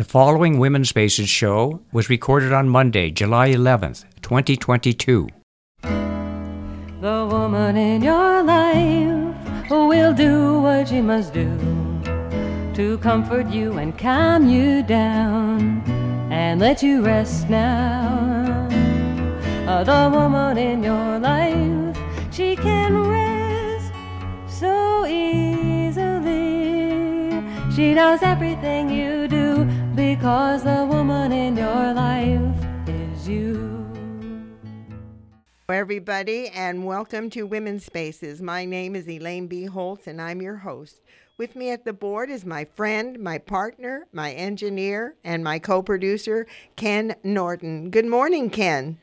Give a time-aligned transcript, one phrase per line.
[0.00, 5.28] The following Women's Spaces show was recorded on Monday, July 11th, 2022.
[5.82, 11.54] The woman in your life will do what she must do
[12.72, 15.82] to comfort you and calm you down
[16.32, 18.68] and let you rest now.
[19.66, 21.98] The woman in your life,
[22.32, 23.92] she can rest
[24.48, 26.40] so easily.
[27.76, 29.29] She knows everything you do
[30.00, 32.40] because the woman in your life
[32.88, 33.68] is you.
[35.68, 38.40] everybody, and welcome to Women's Spaces.
[38.40, 39.66] My name is Elaine B.
[39.66, 41.02] Holtz, and I'm your host.
[41.36, 45.82] With me at the board is my friend, my partner, my engineer, and my co
[45.82, 47.90] producer, Ken Norton.
[47.90, 48.96] Good morning, Ken.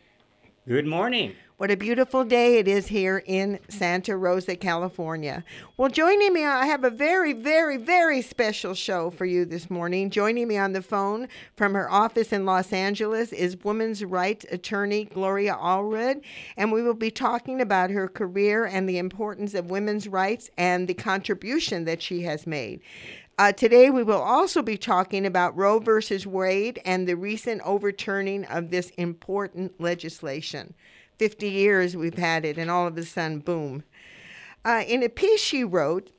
[0.68, 1.36] Good morning.
[1.58, 5.44] What a beautiful day it is here in Santa Rosa, California.
[5.76, 10.12] Well, joining me, I have a very, very, very special show for you this morning.
[10.12, 15.06] Joining me on the phone from her office in Los Angeles is women's rights attorney
[15.06, 16.22] Gloria Allred,
[16.58, 20.88] and we will be talking about her career and the importance of women's rights and
[20.88, 22.82] the contribution that she has made.
[23.40, 28.46] Uh, today, we will also be talking about Roe versus Wade and the recent overturning
[28.46, 30.76] of this important legislation.
[31.18, 33.84] 50 years we've had it, and all of a sudden, boom.
[34.64, 36.12] Uh, in a piece she wrote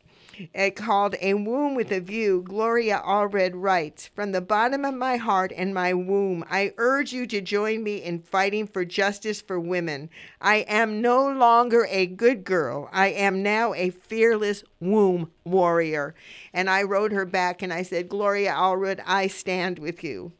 [0.54, 5.16] uh, called A Womb with a View, Gloria Allred writes From the bottom of my
[5.16, 9.58] heart and my womb, I urge you to join me in fighting for justice for
[9.58, 10.10] women.
[10.40, 12.88] I am no longer a good girl.
[12.92, 16.14] I am now a fearless womb warrior.
[16.52, 20.32] And I wrote her back and I said, Gloria Allred, I stand with you.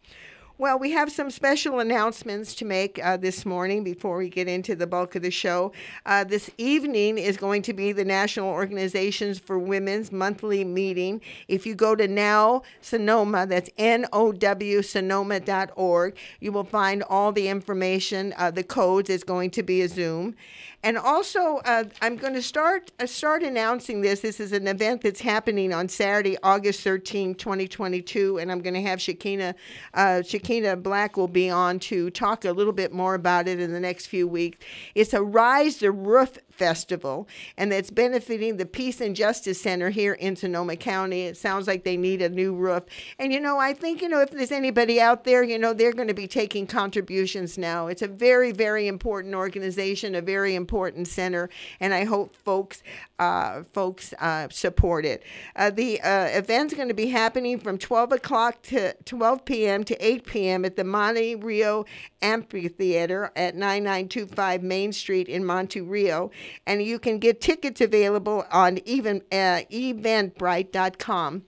[0.61, 4.75] Well, we have some special announcements to make uh, this morning before we get into
[4.75, 5.71] the bulk of the show.
[6.05, 11.21] Uh, this evening is going to be the National Organizations for Women's monthly meeting.
[11.47, 17.31] If you go to Now Sonoma, that's N O W Sonoma.org, you will find all
[17.31, 18.35] the information.
[18.37, 20.35] Uh, the codes is going to be a Zoom.
[20.85, 24.21] And also, uh, I'm going to start uh, start announcing this.
[24.21, 28.83] This is an event that's happening on Saturday, August 13, 2022, and I'm going to
[28.83, 29.55] have Shakina
[29.95, 33.73] uh, Shakina Black will be on to talk a little bit more about it in
[33.73, 34.59] the next few weeks.
[34.95, 40.15] It's a Rise the Roof Festival, and that's benefiting the Peace and Justice Center here
[40.15, 41.23] in Sonoma County.
[41.23, 42.85] It sounds like they need a new roof.
[43.19, 45.93] And, you know, I think, you know, if there's anybody out there, you know, they're
[45.93, 47.87] going to be taking contributions now.
[47.87, 50.68] It's a very, very important organization, a very important
[51.05, 51.49] center,
[51.81, 52.83] and I hope folks
[53.19, 55.23] uh, folks uh, support it.
[55.57, 59.85] Uh, the uh, event's going to be happening from 12 o'clock to 12 p.m.
[59.85, 60.65] to 8 p.m.
[60.65, 61.85] at the Monte Rio
[62.23, 66.31] Amphitheater at 9925 Main Street in Monte Rio
[66.67, 71.43] and you can get tickets available on even uh, eventbrite.com.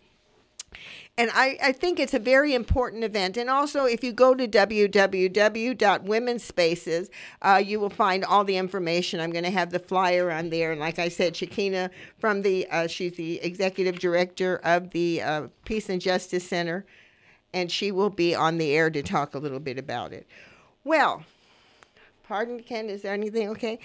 [1.20, 3.36] And I, I think it's a very important event.
[3.36, 7.10] And also, if you go to www.womenspaces,
[7.42, 9.20] uh, you will find all the information.
[9.20, 10.72] I'm going to have the flyer on there.
[10.72, 15.48] And like I said, Shakina from the, uh, she's the executive director of the uh,
[15.66, 16.86] Peace and Justice Center,
[17.52, 20.26] and she will be on the air to talk a little bit about it.
[20.84, 21.24] Well,
[22.22, 23.78] pardon, Ken, is there anything okay?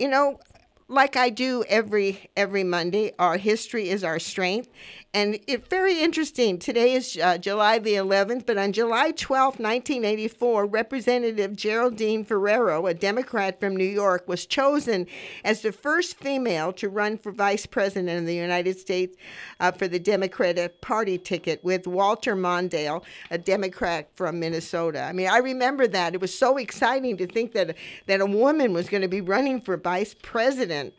[0.00, 0.40] you know,
[0.88, 4.70] like I do every every Monday, our history is our strength,
[5.14, 6.58] and it's very interesting.
[6.58, 12.92] Today is uh, July the 11th, but on July 12, 1984, Representative Geraldine Ferraro, a
[12.92, 15.06] Democrat from New York, was chosen
[15.44, 19.16] as the first female to run for vice president of the United States
[19.60, 25.02] uh, for the Democratic Party ticket with Walter Mondale, a Democrat from Minnesota.
[25.02, 26.14] I mean, I remember that.
[26.14, 27.76] It was so exciting to think that,
[28.06, 30.92] that a woman was going to be running for vice president.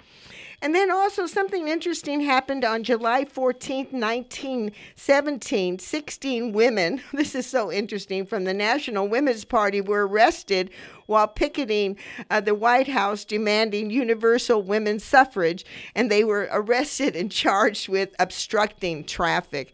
[0.62, 5.80] And then also something interesting happened on July 14th, 1917.
[5.80, 10.70] 16 women, this is so interesting, from the National Women's Party were arrested
[11.06, 11.98] while picketing
[12.30, 15.64] uh, the White House demanding universal women's suffrage,
[15.96, 19.74] and they were arrested and charged with obstructing traffic.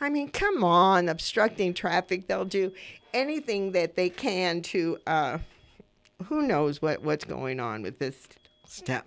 [0.00, 2.26] I mean, come on, obstructing traffic.
[2.26, 2.72] They'll do
[3.14, 5.38] anything that they can to, uh,
[6.24, 8.16] who knows what, what's going on with this
[8.66, 9.04] stuff.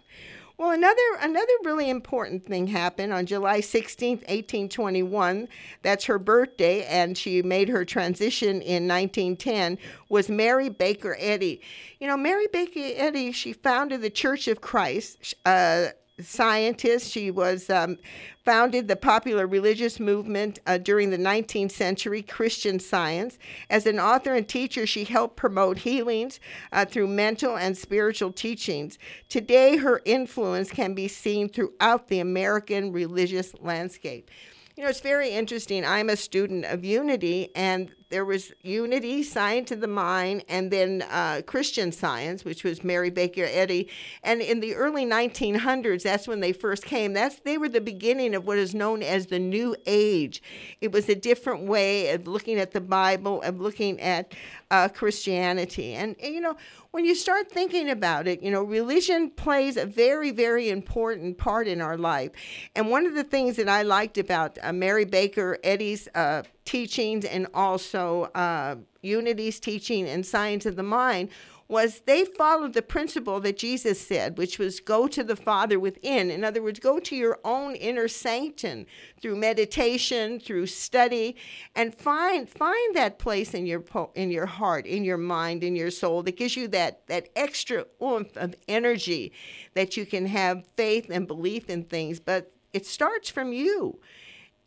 [0.57, 5.47] Well, another another really important thing happened on July 16th, 1821.
[5.83, 9.77] That's her birthday, and she made her transition in 1910.
[10.09, 11.61] Was Mary Baker Eddy?
[11.99, 13.31] You know, Mary Baker Eddy.
[13.33, 15.35] She founded the Church of Christ.
[15.45, 17.11] Uh, scientist.
[17.11, 17.97] She was um,
[18.43, 23.37] founded the popular religious movement uh, during the 19th century, Christian Science.
[23.69, 26.39] As an author and teacher, she helped promote healings
[26.71, 28.97] uh, through mental and spiritual teachings.
[29.29, 34.31] Today, her influence can be seen throughout the American religious landscape.
[34.75, 35.83] You know, it's very interesting.
[35.83, 41.03] I'm a student of unity, and there was unity, science of the mind, and then
[41.09, 43.89] uh, Christian science, which was Mary Baker Eddy.
[44.23, 47.13] And in the early 1900s, that's when they first came.
[47.13, 50.41] That's they were the beginning of what is known as the New Age.
[50.79, 54.33] It was a different way of looking at the Bible, of looking at
[54.71, 55.93] uh, Christianity.
[55.93, 56.55] And, and, you know,
[56.91, 61.67] when you start thinking about it, you know, religion plays a very, very important part
[61.67, 62.31] in our life.
[62.75, 67.25] And one of the things that I liked about uh, Mary Baker Eddy's uh, teachings
[67.25, 71.29] and also uh, Unity's teaching and Science of the Mind
[71.69, 76.29] was they followed the principle that Jesus said, which was go to the Father within.
[76.31, 78.85] In other words, go to your own inner sanctum
[79.21, 81.35] through meditation, through study,
[81.75, 83.83] and find find that place in your
[84.15, 87.85] in your heart, in your mind, in your soul that gives you that that extra
[88.01, 89.33] oomph of energy
[89.73, 92.19] that you can have faith and belief in things.
[92.19, 93.99] But it starts from you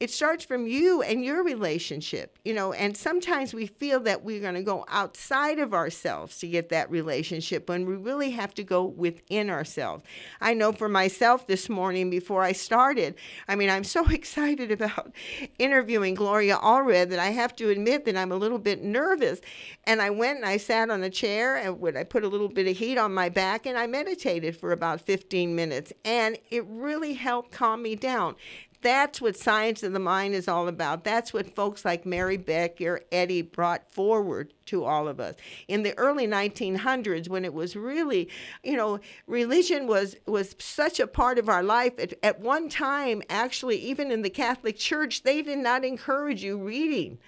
[0.00, 4.40] it starts from you and your relationship, you know, and sometimes we feel that we're
[4.40, 8.64] going to go outside of ourselves to get that relationship when we really have to
[8.64, 10.02] go within ourselves.
[10.40, 13.14] I know for myself this morning before I started,
[13.46, 15.14] I mean, I'm so excited about
[15.58, 19.42] interviewing Gloria Allred that I have to admit that I'm a little bit nervous.
[19.84, 22.48] And I went and I sat on a chair and when I put a little
[22.48, 25.92] bit of heat on my back and I meditated for about 15 minutes.
[26.06, 28.36] And it really helped calm me down.
[28.82, 31.04] That's what Science of the Mind is all about.
[31.04, 35.34] That's what folks like Mary Beck Baker Eddy brought forward to all of us.
[35.66, 38.28] In the early 1900s, when it was really,
[38.62, 41.92] you know, religion was, was such a part of our life.
[41.98, 46.58] At, at one time, actually, even in the Catholic Church, they did not encourage you
[46.58, 47.18] reading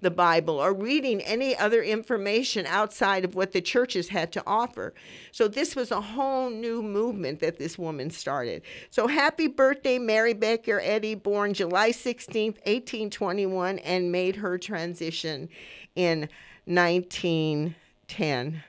[0.00, 4.94] the Bible or reading any other information outside of what the churches had to offer.
[5.32, 8.62] So this was a whole new movement that this woman started.
[8.90, 15.48] So happy birthday, Mary Baker Eddy, born July 16th, 1821, and made her transition
[15.96, 16.28] in
[16.66, 18.62] 1910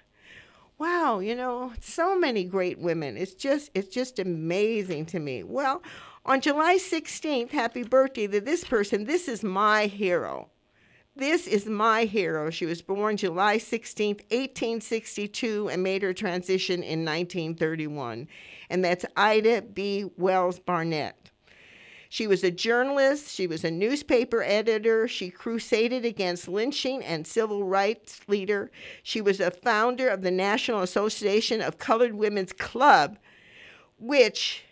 [0.82, 3.16] wow you know so many great women.
[3.16, 5.44] It's just it's just amazing to me.
[5.44, 5.84] Well
[6.26, 9.04] on july 16th happy birthday to this person.
[9.04, 10.50] This is my hero
[11.16, 12.50] this is my hero.
[12.50, 18.28] She was born July 16, 1862, and made her transition in 1931.
[18.70, 20.10] And that's Ida B.
[20.18, 21.22] Wells Barnett.
[22.08, 27.64] She was a journalist, she was a newspaper editor, she crusaded against lynching and civil
[27.64, 28.70] rights leader.
[29.02, 33.18] She was a founder of the National Association of Colored Women's Club,
[33.98, 34.66] which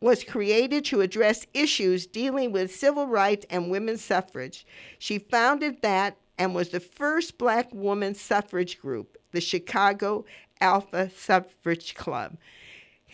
[0.00, 4.66] was created to address issues dealing with civil rights and women's suffrage.
[4.98, 10.24] She founded that and was the first black woman suffrage group, the Chicago
[10.60, 12.36] Alpha Suffrage Club.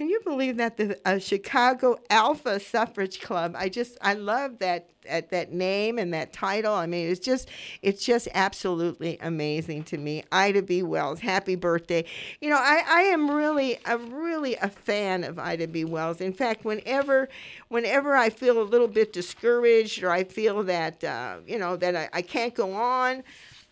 [0.02, 3.54] Can you believe that the uh, Chicago Alpha Suffrage Club?
[3.56, 6.74] I just I love that, that name and that title.
[6.74, 7.48] I mean, it's just
[7.82, 10.24] it's just absolutely amazing to me.
[10.32, 10.82] Ida B.
[10.82, 12.04] Wells, happy birthday!
[12.40, 15.84] You know, I, I am really a really a fan of Ida B.
[15.84, 16.20] Wells.
[16.20, 17.28] In fact, whenever
[17.68, 21.94] whenever I feel a little bit discouraged or I feel that uh, you know that
[21.94, 23.22] I, I can't go on,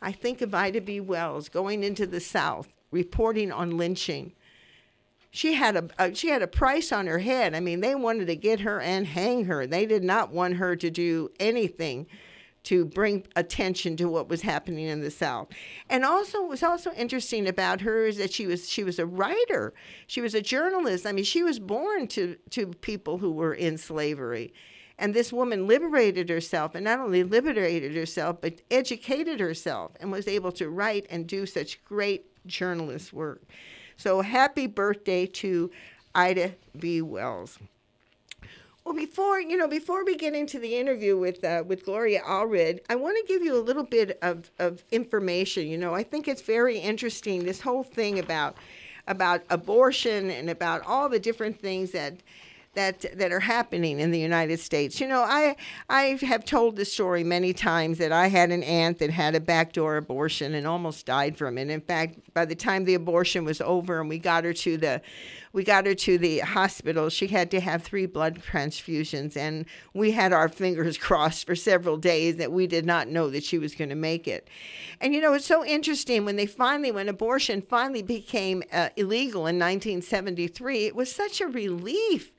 [0.00, 1.00] I think of Ida B.
[1.00, 4.33] Wells going into the South reporting on lynching
[5.31, 7.55] she had a, a, she had a price on her head.
[7.55, 9.67] I mean, they wanted to get her and hang her.
[9.67, 12.06] They did not want her to do anything
[12.62, 15.49] to bring attention to what was happening in the South.
[15.88, 19.07] And also, what was also interesting about her is that she was she was a
[19.07, 19.73] writer.
[20.07, 21.07] She was a journalist.
[21.07, 24.52] I mean, she was born to to people who were in slavery.
[24.99, 30.28] And this woman liberated herself, and not only liberated herself, but educated herself, and was
[30.28, 33.43] able to write and do such great journalist work.
[34.00, 35.71] So happy birthday to
[36.14, 37.02] Ida B.
[37.02, 37.59] Wells.
[38.83, 42.80] Well, before you know, before we get into the interview with uh, with Gloria Allred,
[42.88, 45.66] I want to give you a little bit of, of information.
[45.66, 48.57] You know, I think it's very interesting this whole thing about
[49.07, 52.14] about abortion and about all the different things that
[52.75, 55.00] that that are happening in the United States.
[55.00, 55.57] You know, I
[55.89, 59.41] I have told this story many times that I had an aunt that had a
[59.41, 61.69] backdoor abortion and almost died from it.
[61.69, 65.03] In fact, by the time the abortion was over and we got her to the
[65.53, 70.12] we got her to the hospital, she had to have three blood transfusions and we
[70.12, 73.75] had our fingers crossed for several days that we did not know that she was
[73.75, 74.47] going to make it.
[75.00, 79.41] And you know, it's so interesting when they finally when abortion finally became uh, illegal
[79.41, 82.31] in 1973, it was such a relief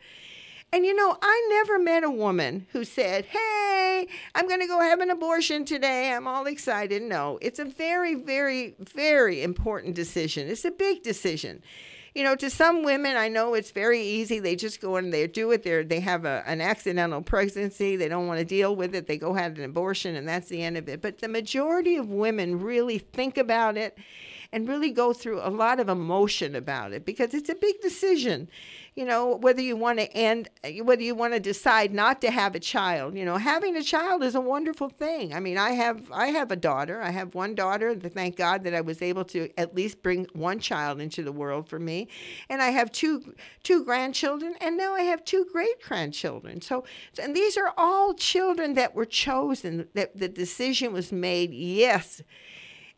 [0.73, 4.79] and you know, I never met a woman who said, Hey, I'm going to go
[4.79, 6.11] have an abortion today.
[6.13, 7.01] I'm all excited.
[7.01, 10.47] No, it's a very, very, very important decision.
[10.47, 11.61] It's a big decision.
[12.15, 14.39] you know, to some women, I know it's very easy.
[14.39, 15.63] They just go and they do it.
[15.63, 17.95] They they have a, an accidental pregnancy.
[17.95, 19.07] They don't want to deal with it.
[19.07, 21.01] They go have an abortion, and that's the end of it.
[21.01, 23.97] But the majority of women really think about it
[24.51, 28.49] and really go through a lot of emotion about it because it's a big decision
[28.95, 32.29] you know, whether you want to end, uh, whether you want to decide not to
[32.29, 33.15] have a child.
[33.15, 35.33] You know, having a child is a wonderful thing.
[35.33, 37.01] I mean, I have I have a daughter.
[37.01, 37.95] I have one daughter.
[37.95, 41.69] Thank God that I was able to at least bring one child into the world
[41.69, 42.09] for me,
[42.49, 43.33] and I have two
[43.63, 46.61] two grandchildren, and now I have two great grandchildren.
[46.61, 46.83] So,
[47.21, 49.87] and these are all children that were chosen.
[49.93, 51.53] That the decision was made.
[51.53, 52.21] Yes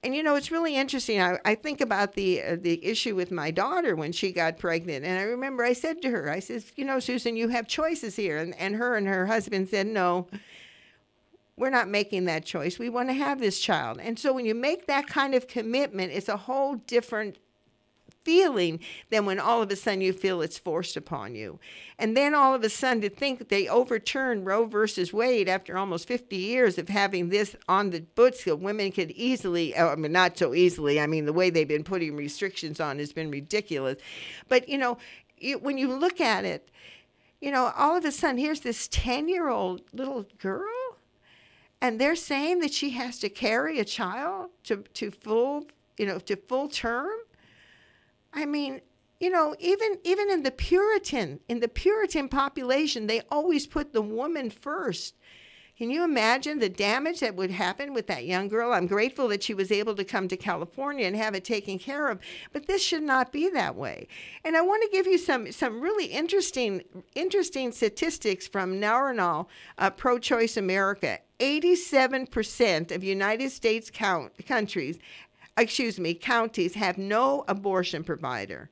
[0.03, 1.21] and you know, it's really interesting.
[1.21, 5.05] I, I think about the uh, the issue with my daughter when she got pregnant,
[5.05, 8.15] and I remember I said to her, I says, you know, Susan, you have choices
[8.15, 10.27] here, and and her and her husband said, no,
[11.57, 12.77] we're not making that choice.
[12.77, 16.11] We want to have this child, and so when you make that kind of commitment,
[16.11, 17.37] it's a whole different
[18.23, 18.79] feeling
[19.09, 21.59] than when all of a sudden you feel it's forced upon you.
[21.99, 26.07] And then all of a sudden to think they overturned Roe versus Wade after almost
[26.07, 30.11] 50 years of having this on the books that women could easily, uh, I mean,
[30.11, 33.97] not so easily, I mean, the way they've been putting restrictions on has been ridiculous.
[34.47, 34.97] But, you know,
[35.37, 36.69] you, when you look at it,
[37.41, 40.69] you know, all of a sudden here's this 10 year old little girl
[41.81, 45.65] and they're saying that she has to carry a child to, to full
[45.97, 47.11] you know to full term
[48.33, 48.81] I mean,
[49.19, 54.01] you know, even even in the Puritan in the Puritan population, they always put the
[54.01, 55.15] woman first.
[55.75, 58.73] Can you imagine the damage that would happen with that young girl?
[58.73, 62.09] I'm grateful that she was able to come to California and have it taken care
[62.09, 62.19] of,
[62.51, 64.07] but this should not be that way.
[64.43, 66.83] And I want to give you some some really interesting
[67.15, 69.47] interesting statistics from NARAL,
[69.77, 71.19] uh, Pro Choice America.
[71.39, 74.97] 87% of United States count, countries
[75.57, 78.69] excuse me, counties have no abortion provider.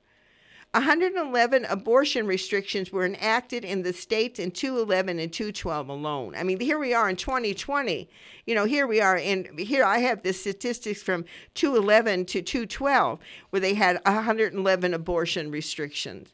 [0.74, 6.34] 111 abortion restrictions were enacted in the states in 211 and 212 alone.
[6.34, 8.10] I mean, here we are in 2020.
[8.46, 13.20] You know, here we are in here I have the statistics from 211 to 212
[13.50, 16.34] where they had 111 abortion restrictions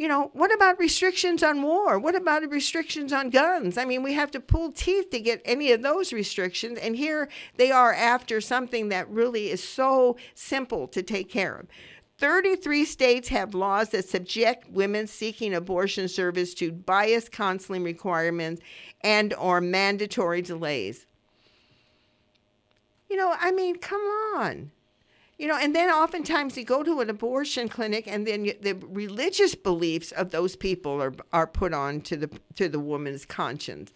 [0.00, 1.98] you know, what about restrictions on war?
[1.98, 3.76] What about restrictions on guns?
[3.76, 6.78] I mean, we have to pull teeth to get any of those restrictions.
[6.78, 7.28] And here
[7.58, 11.66] they are after something that really is so simple to take care of.
[12.16, 18.62] 33 states have laws that subject women seeking abortion service to biased counseling requirements
[19.02, 21.04] and or mandatory delays.
[23.10, 24.70] You know, I mean, come on.
[25.40, 28.74] You know, and then oftentimes you go to an abortion clinic, and then you, the
[28.74, 33.90] religious beliefs of those people are are put on to the to the woman's conscience.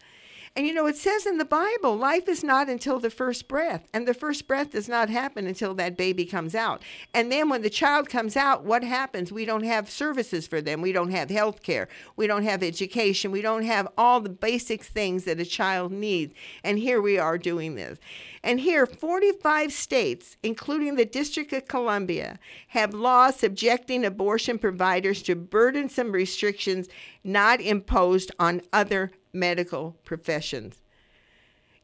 [0.56, 3.88] And you know, it says in the Bible, life is not until the first breath.
[3.92, 6.84] And the first breath does not happen until that baby comes out.
[7.12, 9.32] And then when the child comes out, what happens?
[9.32, 10.80] We don't have services for them.
[10.80, 11.88] We don't have health care.
[12.14, 13.32] We don't have education.
[13.32, 16.34] We don't have all the basic things that a child needs.
[16.62, 17.98] And here we are doing this.
[18.44, 25.34] And here, 45 states, including the District of Columbia, have laws subjecting abortion providers to
[25.34, 26.86] burdensome restrictions
[27.24, 30.80] not imposed on other medical professions.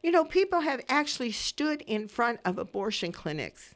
[0.01, 3.75] You know, people have actually stood in front of abortion clinics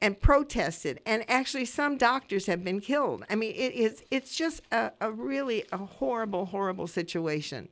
[0.00, 3.24] and protested, and actually some doctors have been killed.
[3.28, 7.68] I mean, it is it's just a, a really a horrible, horrible situation.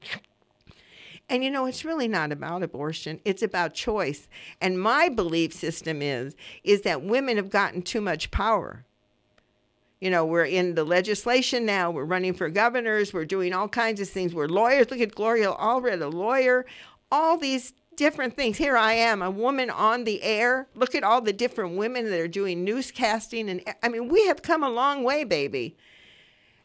[1.28, 3.20] And you know, it's really not about abortion.
[3.25, 4.28] It's about choice.
[4.60, 6.34] And my belief system is
[6.64, 8.84] is that women have gotten too much power
[10.00, 11.90] you know, we're in the legislation now.
[11.90, 13.12] We're running for governors.
[13.12, 14.35] We're doing all kinds of things.
[14.35, 14.90] We're lawyers.
[14.90, 16.64] Look at Gloria Allred, a lawyer.
[17.12, 18.57] All these different things.
[18.57, 20.69] Here I am, a woman on the air.
[20.75, 23.50] Look at all the different women that are doing newscasting.
[23.50, 25.76] And I mean, we have come a long way, baby.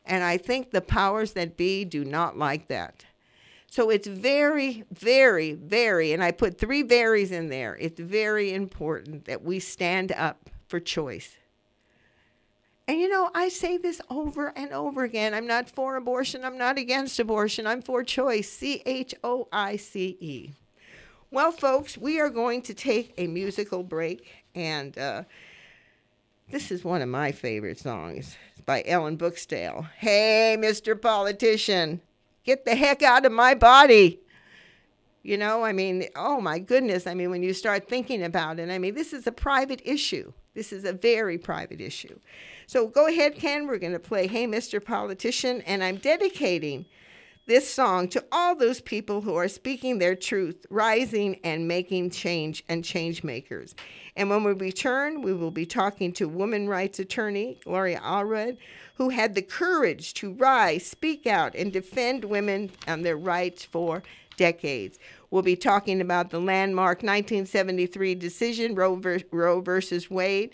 [0.05, 3.05] And I think the powers that be do not like that.
[3.69, 7.75] So it's very, very, very, and I put three varies in there.
[7.81, 11.35] It's very important that we stand up for choice.
[12.87, 15.33] And you know, I say this over and over again.
[15.33, 16.45] I'm not for abortion.
[16.45, 17.65] I'm not against abortion.
[17.65, 18.49] I'm for choice.
[18.49, 20.51] C H O I C E.
[21.31, 24.45] Well, folks, we are going to take a musical break.
[24.53, 25.23] And uh,
[26.51, 28.37] this is one of my favorite songs.
[28.51, 29.89] It's by Ellen Bukstel.
[29.97, 30.99] Hey, Mr.
[30.99, 32.01] Politician,
[32.43, 34.19] get the heck out of my body.
[35.23, 37.07] You know, I mean, oh my goodness.
[37.07, 40.33] I mean, when you start thinking about it, I mean, this is a private issue.
[40.55, 42.17] This is a very private issue.
[42.65, 43.67] So go ahead, Ken.
[43.67, 44.83] We're going to play Hey, Mr.
[44.83, 46.85] Politician, and I'm dedicating
[47.47, 52.63] this song to all those people who are speaking their truth, rising and making change
[52.67, 53.75] and change makers.
[54.15, 58.57] And when we return, we will be talking to woman rights attorney Gloria Allred,
[58.95, 64.01] who had the courage to rise, speak out, and defend women and their rights for
[64.37, 64.97] decades.
[65.31, 70.51] We'll be talking about the landmark 1973 decision, Roe, v- Roe versus Wade,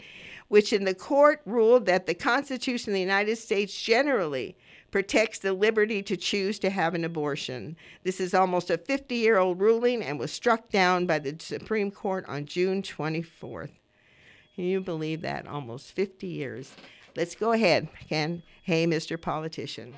[0.47, 4.55] which in the court ruled that the Constitution of the United States generally
[4.91, 7.77] protects the liberty to choose to have an abortion.
[8.03, 11.91] This is almost a 50 year old ruling and was struck down by the Supreme
[11.91, 13.71] Court on June 24th.
[14.55, 15.47] Can you believe that?
[15.47, 16.73] Almost 50 years.
[17.15, 18.43] Let's go ahead, Ken.
[18.63, 19.19] Hey, Mr.
[19.19, 19.95] Politician.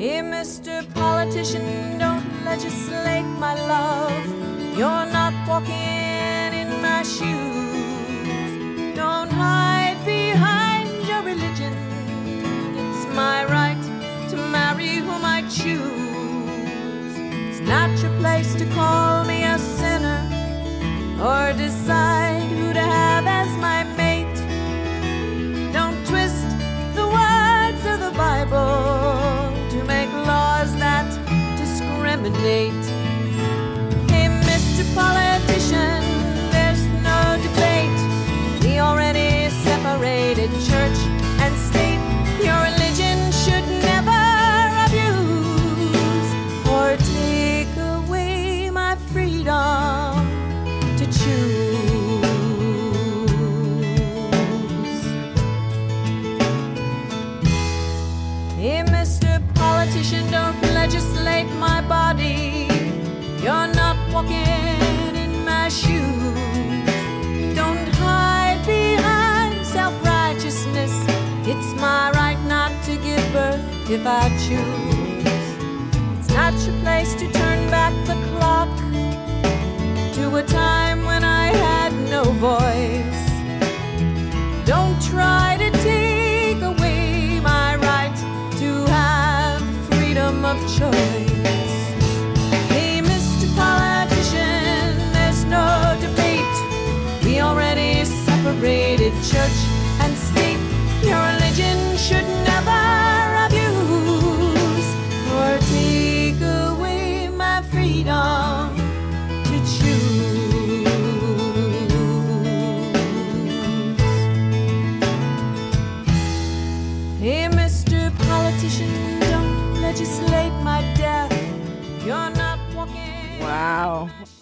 [0.00, 0.82] Hey, Mr.
[0.94, 4.24] Politician, don't legislate my love.
[4.74, 8.96] You're not walking in my shoes.
[8.96, 11.74] Don't hide behind your religion.
[12.78, 13.82] It's my right
[14.30, 17.14] to marry whom I choose.
[17.50, 20.22] It's not your place to call me a sinner
[21.20, 22.29] or decide
[32.32, 32.89] discriminate.
[73.92, 75.26] If I choose.
[76.18, 78.68] It's not your place to turn back the clock
[80.14, 83.22] to a time when I had no voice.
[84.64, 88.16] Don't try to take away my right
[88.58, 91.19] to have freedom of choice.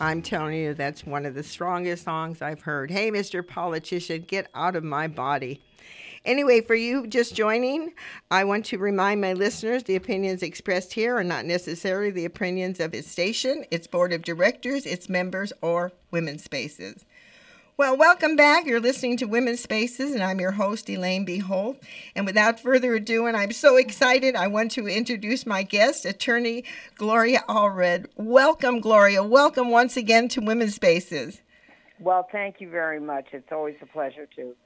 [0.09, 2.91] I'm telling you, that's one of the strongest songs I've heard.
[2.91, 3.47] Hey, Mr.
[3.47, 5.61] Politician, get out of my body.
[6.25, 7.93] Anyway, for you just joining,
[8.31, 12.81] I want to remind my listeners the opinions expressed here are not necessarily the opinions
[12.81, 17.05] of its station, its board of directors, its members, or Women's Spaces.
[17.79, 18.67] Well, welcome back.
[18.67, 21.39] You're listening to Women's Spaces, and I'm your host, Elaine B.
[21.39, 21.79] Holtz.
[22.17, 26.65] And without further ado, and I'm so excited, I want to introduce my guest, attorney
[26.97, 28.07] Gloria Allred.
[28.17, 29.23] Welcome, Gloria.
[29.23, 31.41] Welcome once again to Women's Spaces.
[32.01, 33.27] Well, thank you very much.
[33.31, 34.57] It's always a pleasure to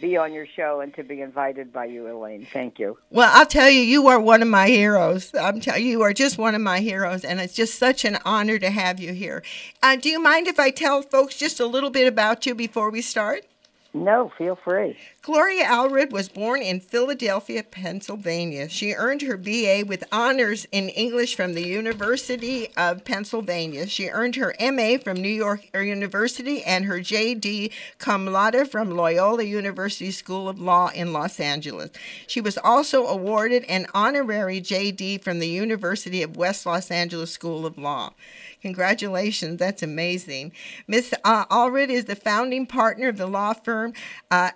[0.00, 2.46] be on your show and to be invited by you, Elaine.
[2.52, 2.98] Thank you.
[3.10, 5.32] Well, I'll tell you, you are one of my heroes.
[5.34, 8.18] I'm telling you, you are just one of my heroes, and it's just such an
[8.24, 9.42] honor to have you here.
[9.82, 12.90] Uh, do you mind if I tell folks just a little bit about you before
[12.90, 13.44] we start?
[13.92, 14.96] No, feel free.
[15.22, 18.70] Gloria Allred was born in Philadelphia, Pennsylvania.
[18.70, 23.86] She earned her BA with honors in English from the University of Pennsylvania.
[23.86, 29.42] She earned her MA from New York University and her JD cum laude from Loyola
[29.42, 31.90] University School of Law in Los Angeles.
[32.26, 37.66] She was also awarded an honorary JD from the University of West Los Angeles School
[37.66, 38.14] of Law.
[38.62, 40.52] Congratulations, that's amazing.
[40.86, 41.44] Miss uh,
[41.88, 43.94] is the founding partner of the law firm
[44.30, 44.50] uh,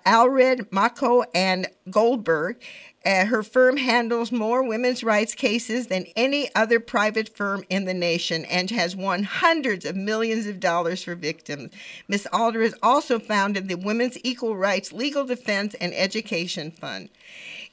[0.71, 2.57] Maroko, and Goldberg.
[3.05, 7.93] Uh, her firm handles more women's rights cases than any other private firm in the
[7.93, 11.71] nation and has won hundreds of millions of dollars for victims.
[12.07, 17.09] Miss Allred has also founded the Women's Equal Rights Legal Defense and Education Fund.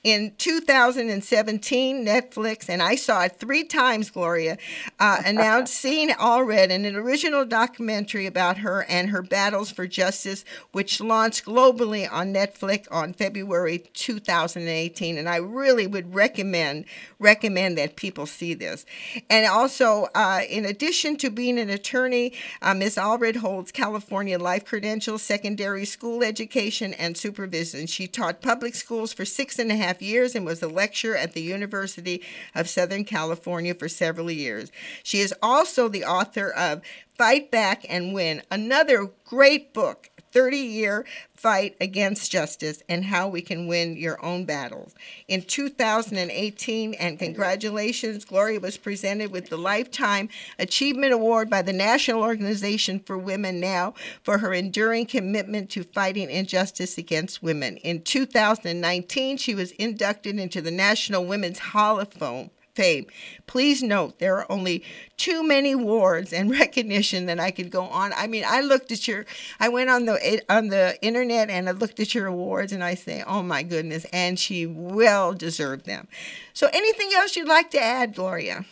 [0.04, 4.58] In 2017, Netflix, and I saw it three times, Gloria,
[4.98, 11.00] uh, announced Seeing Allred, an original documentary about her and her battles for justice, which
[11.00, 15.18] launched globally on Netflix on February 2018.
[15.18, 16.86] And I really would recommend
[17.20, 18.84] recommend that people see this.
[19.30, 22.96] And also, uh, in addition to being an attorney, uh, Ms.
[22.96, 27.86] Allred holds California life credentials, secondary school education, and supervision.
[27.86, 31.32] She taught public schools for six and a half years and was a lecturer at
[31.32, 32.22] the University
[32.54, 34.70] of Southern California for several years.
[35.02, 36.82] She is also the author of
[37.18, 41.04] Fight Back and Win, another great book 30 year
[41.36, 44.94] fight against justice and how we can win your own battles.
[45.28, 52.22] In 2018, and congratulations, Gloria was presented with the Lifetime Achievement Award by the National
[52.22, 57.76] Organization for Women Now for her enduring commitment to fighting injustice against women.
[57.78, 63.06] In 2019, she was inducted into the National Women's Hall of Fame fame.
[63.46, 64.84] Please note there are only
[65.16, 68.12] too many awards and recognition that I could go on.
[68.14, 69.26] I mean, I looked at your,
[69.60, 72.94] I went on the on the internet and I looked at your awards and I
[72.94, 76.08] say, oh my goodness, and she well deserved them.
[76.52, 78.64] So, anything else you'd like to add, Gloria?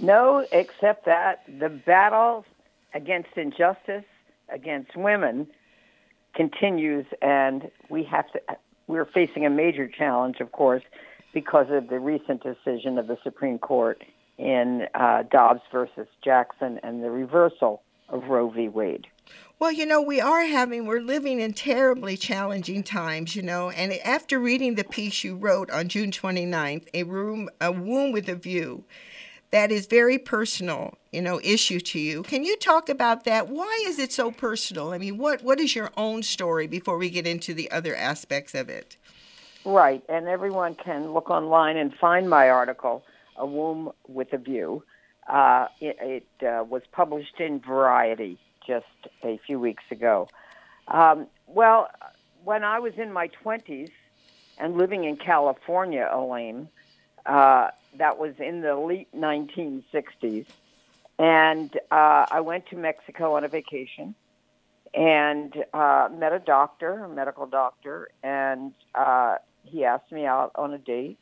[0.00, 2.44] No, except that the battle
[2.94, 4.04] against injustice
[4.48, 5.46] against women
[6.34, 8.40] continues, and we have to.
[8.88, 10.82] We're facing a major challenge, of course,
[11.32, 14.02] because of the recent decision of the Supreme Court
[14.38, 18.68] in uh, Dobbs versus Jackson and the reversal of Roe v.
[18.68, 19.06] Wade.
[19.58, 23.70] Well, you know, we are having, we're living in terribly challenging times, you know.
[23.70, 28.28] And after reading the piece you wrote on June 29th, A Room, A Womb with
[28.28, 28.84] a View,
[29.52, 32.22] that is very personal, you know, issue to you.
[32.24, 33.48] Can you talk about that?
[33.48, 34.92] Why is it so personal?
[34.92, 38.54] I mean, what, what is your own story before we get into the other aspects
[38.54, 38.96] of it?
[39.64, 43.04] Right, and everyone can look online and find my article,
[43.36, 44.82] A Womb with a View.
[45.28, 48.86] Uh, it, it uh, was published in Variety just
[49.22, 50.28] a few weeks ago.
[50.88, 51.88] Um, well,
[52.42, 53.92] when I was in my 20s
[54.58, 56.68] and living in California, Elaine,
[57.24, 60.46] uh, that was in the late 1960s,
[61.20, 64.16] and uh, I went to Mexico on a vacation
[64.92, 70.72] and uh, met a doctor, a medical doctor, and uh, he asked me out on
[70.72, 71.18] a date,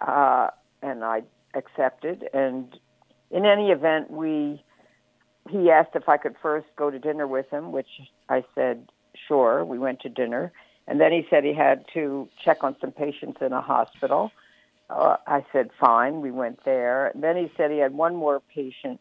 [0.00, 0.48] uh,
[0.82, 1.22] and I
[1.54, 2.28] accepted.
[2.32, 2.78] And
[3.30, 4.62] in any event, we
[5.50, 7.88] he asked if I could first go to dinner with him, which
[8.28, 8.88] I said
[9.26, 9.64] sure.
[9.64, 10.52] We went to dinner,
[10.86, 14.30] and then he said he had to check on some patients in a hospital.
[14.88, 16.20] Uh, I said fine.
[16.20, 17.08] We went there.
[17.08, 19.00] And then he said he had one more patient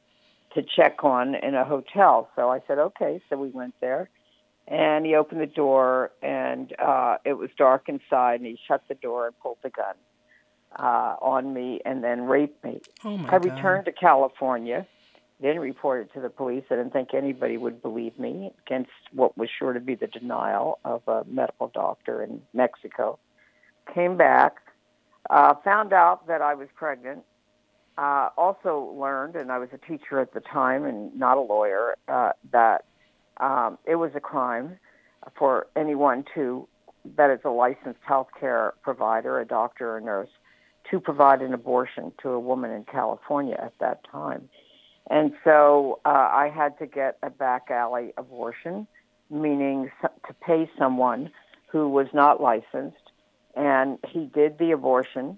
[0.55, 2.29] to check on in a hotel.
[2.35, 3.21] So I said okay.
[3.29, 4.09] So we went there
[4.67, 8.95] and he opened the door and uh, it was dark inside and he shut the
[8.95, 9.95] door and pulled the gun
[10.77, 12.81] uh, on me and then raped me.
[13.03, 14.85] Oh my I returned to California,
[15.41, 16.63] then reported to the police.
[16.69, 20.79] I didn't think anybody would believe me against what was sure to be the denial
[20.85, 23.19] of a medical doctor in Mexico.
[23.93, 24.57] Came back,
[25.29, 27.23] uh, found out that I was pregnant.
[27.97, 31.97] Uh, also learned, and I was a teacher at the time and not a lawyer,
[32.07, 32.85] uh, that
[33.37, 34.77] um, it was a crime
[35.37, 36.67] for anyone to,
[37.15, 40.29] that is a licensed healthcare provider, a doctor or nurse,
[40.89, 44.49] to provide an abortion to a woman in California at that time.
[45.09, 48.87] And so uh, I had to get a back alley abortion,
[49.29, 51.31] meaning to pay someone
[51.67, 52.97] who was not licensed.
[53.55, 55.37] And he did the abortion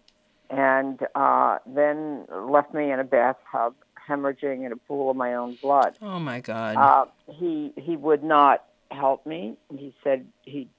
[0.49, 3.73] and uh, then left me in a bathtub
[4.07, 5.97] hemorrhaging in a pool of my own blood.
[6.01, 6.75] Oh my God!
[6.75, 9.57] Uh, he he would not help me.
[9.69, 10.69] He said he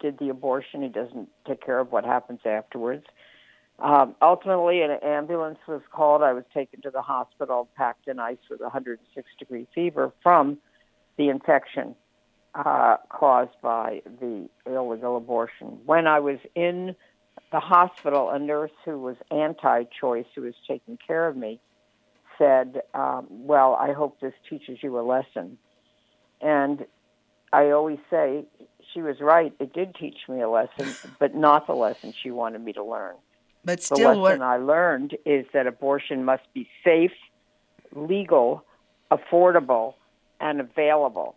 [0.00, 0.82] did the abortion.
[0.82, 3.04] He doesn't take care of what happens afterwards.
[3.78, 6.22] Um, ultimately, an ambulance was called.
[6.22, 10.58] I was taken to the hospital, packed in ice with a 106 degree fever from
[11.16, 11.94] the infection
[12.54, 15.78] uh, caused by the illegal abortion.
[15.86, 16.94] When I was in
[17.52, 21.60] the hospital, a nurse who was anti-choice, who was taking care of me,
[22.40, 25.58] said, um, Well, I hope this teaches you a lesson.
[26.40, 26.86] And
[27.52, 28.46] I always say,
[28.94, 29.52] she was right.
[29.60, 33.14] It did teach me a lesson, but not the lesson she wanted me to learn.
[33.64, 37.12] But still, the lesson what I learned is that abortion must be safe,
[37.94, 38.64] legal,
[39.10, 39.94] affordable,
[40.40, 41.36] and available.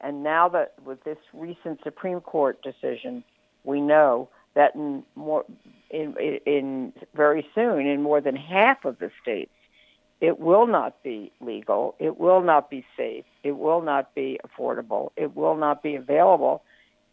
[0.00, 3.24] And now that with this recent Supreme Court decision,
[3.64, 5.44] we know that in more
[5.90, 9.52] in, in very soon in more than half of the states
[10.22, 11.96] it will not be legal.
[11.98, 13.24] It will not be safe.
[13.42, 15.10] It will not be affordable.
[15.16, 16.62] It will not be available.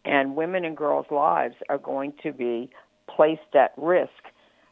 [0.04, 2.70] And women and girls' lives are going to be
[3.08, 4.12] placed at risk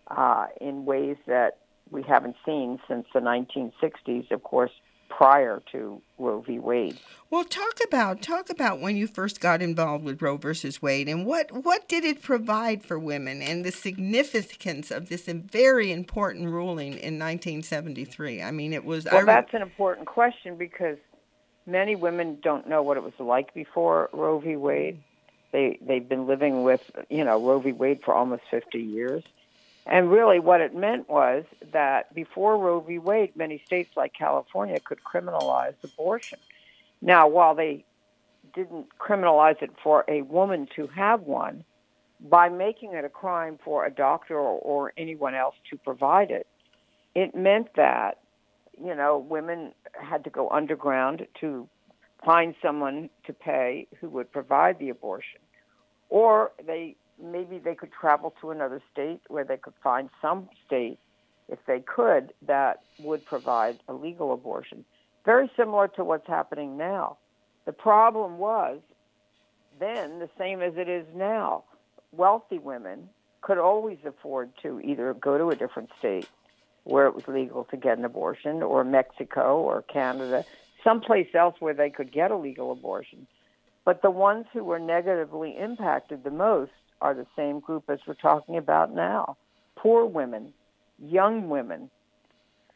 [0.06, 1.58] uh, in ways that
[1.90, 4.70] we haven't seen since the 1960s, of course,
[5.08, 6.58] prior to Roe v.
[6.58, 6.98] Wade.
[7.30, 11.26] Well, talk about talk about when you first got involved with Roe versus Wade, and
[11.26, 16.92] what what did it provide for women, and the significance of this very important ruling
[16.92, 18.42] in 1973.
[18.42, 19.06] I mean, it was.
[19.10, 20.98] Well, that's an important question because
[21.66, 24.56] many women don't know what it was like before Roe v.
[24.56, 24.96] Wade.
[24.96, 25.02] Mm.
[25.52, 27.72] They they've been living with you know Roe v.
[27.72, 29.24] Wade for almost 50 years.
[29.90, 32.98] And really, what it meant was that before Roe v.
[32.98, 36.38] Wade, many states like California could criminalize abortion.
[37.00, 37.86] Now, while they
[38.54, 41.64] didn't criminalize it for a woman to have one,
[42.20, 46.46] by making it a crime for a doctor or, or anyone else to provide it,
[47.14, 48.18] it meant that,
[48.78, 51.66] you know, women had to go underground to
[52.24, 55.40] find someone to pay who would provide the abortion.
[56.10, 60.98] Or they maybe they could travel to another state where they could find some state,
[61.48, 64.84] if they could, that would provide a legal abortion.
[65.24, 67.18] Very similar to what's happening now.
[67.64, 68.80] The problem was
[69.78, 71.64] then the same as it is now.
[72.12, 73.08] Wealthy women
[73.40, 76.28] could always afford to either go to a different state
[76.84, 80.44] where it was legal to get an abortion, or Mexico or Canada,
[80.82, 83.26] someplace else where they could get a legal abortion.
[83.84, 88.14] But the ones who were negatively impacted the most are the same group as we're
[88.14, 89.36] talking about now
[89.78, 90.52] poor women,
[90.98, 91.90] young women,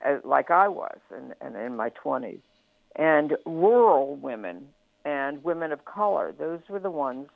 [0.07, 2.41] uh, like I was and, in my 20s,
[2.97, 4.69] and rural women
[5.05, 6.33] and women of color.
[6.37, 7.29] Those were the ones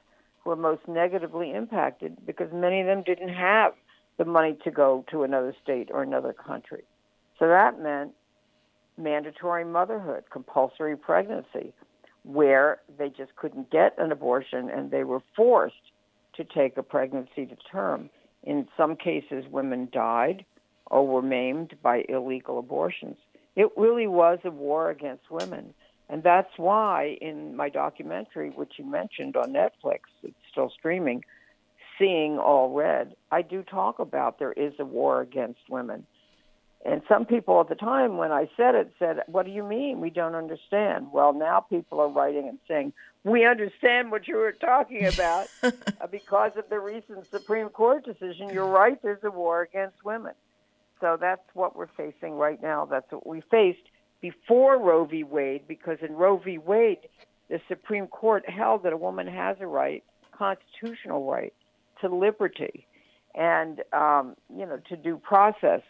[0.43, 3.73] who were most negatively impacted because many of them didn't have
[4.19, 6.85] the money to go to another state or another country.
[7.39, 8.13] So that meant
[8.97, 11.73] mandatory motherhood, compulsory pregnancy,
[12.23, 15.75] where they just couldn't get an abortion and they were forced
[16.37, 18.11] to take a pregnancy to term.
[18.43, 20.45] In some cases, women died
[20.87, 23.17] or were maimed by illegal abortions.
[23.57, 25.75] It really was a war against women.
[26.09, 31.25] And that's why in my documentary, which you mentioned on Netflix, it's still streaming,
[31.99, 36.07] Seeing Allred, I do talk about there is a war against women.
[36.87, 40.01] And some people at the time when I said it said, What do you mean?
[40.01, 41.09] We don't understand.
[41.13, 42.93] Well, now people are writing and saying,
[43.25, 45.73] We understand what you were talking about uh,
[46.09, 48.51] because of the recent Supreme Court decision.
[48.51, 50.35] You're right, there's a war against women.
[51.01, 52.85] So that's what we're facing right now.
[52.85, 53.83] That's what we faced
[54.21, 55.25] before Roe v.
[55.25, 56.57] Wade, because in Roe v.
[56.59, 57.01] Wade,
[57.49, 61.53] the Supreme Court held that a woman has a right, constitutional right,
[62.01, 62.87] to liberty
[63.35, 65.83] and um, you know to due process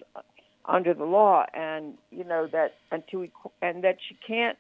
[0.66, 3.29] under the law, and you know that and to
[3.62, 4.59] and that she can't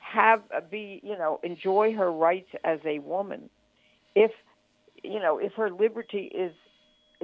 [0.00, 3.50] have uh, be you know enjoy her rights as a woman
[4.14, 4.30] if
[5.02, 6.52] you know if her liberty is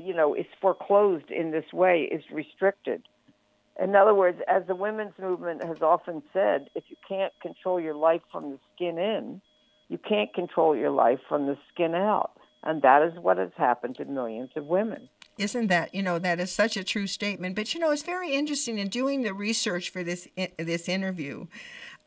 [0.02, 3.02] you know is foreclosed in this way is restricted.
[3.82, 7.94] In other words as the women's movement has often said if you can't control your
[7.94, 9.40] life from the skin in
[9.88, 12.32] you can't control your life from the skin out.
[12.62, 16.40] And that is what has happened to millions of women isn't that you know that
[16.40, 17.56] is such a true statement?
[17.56, 21.46] But you know, it's very interesting in doing the research for this this interview.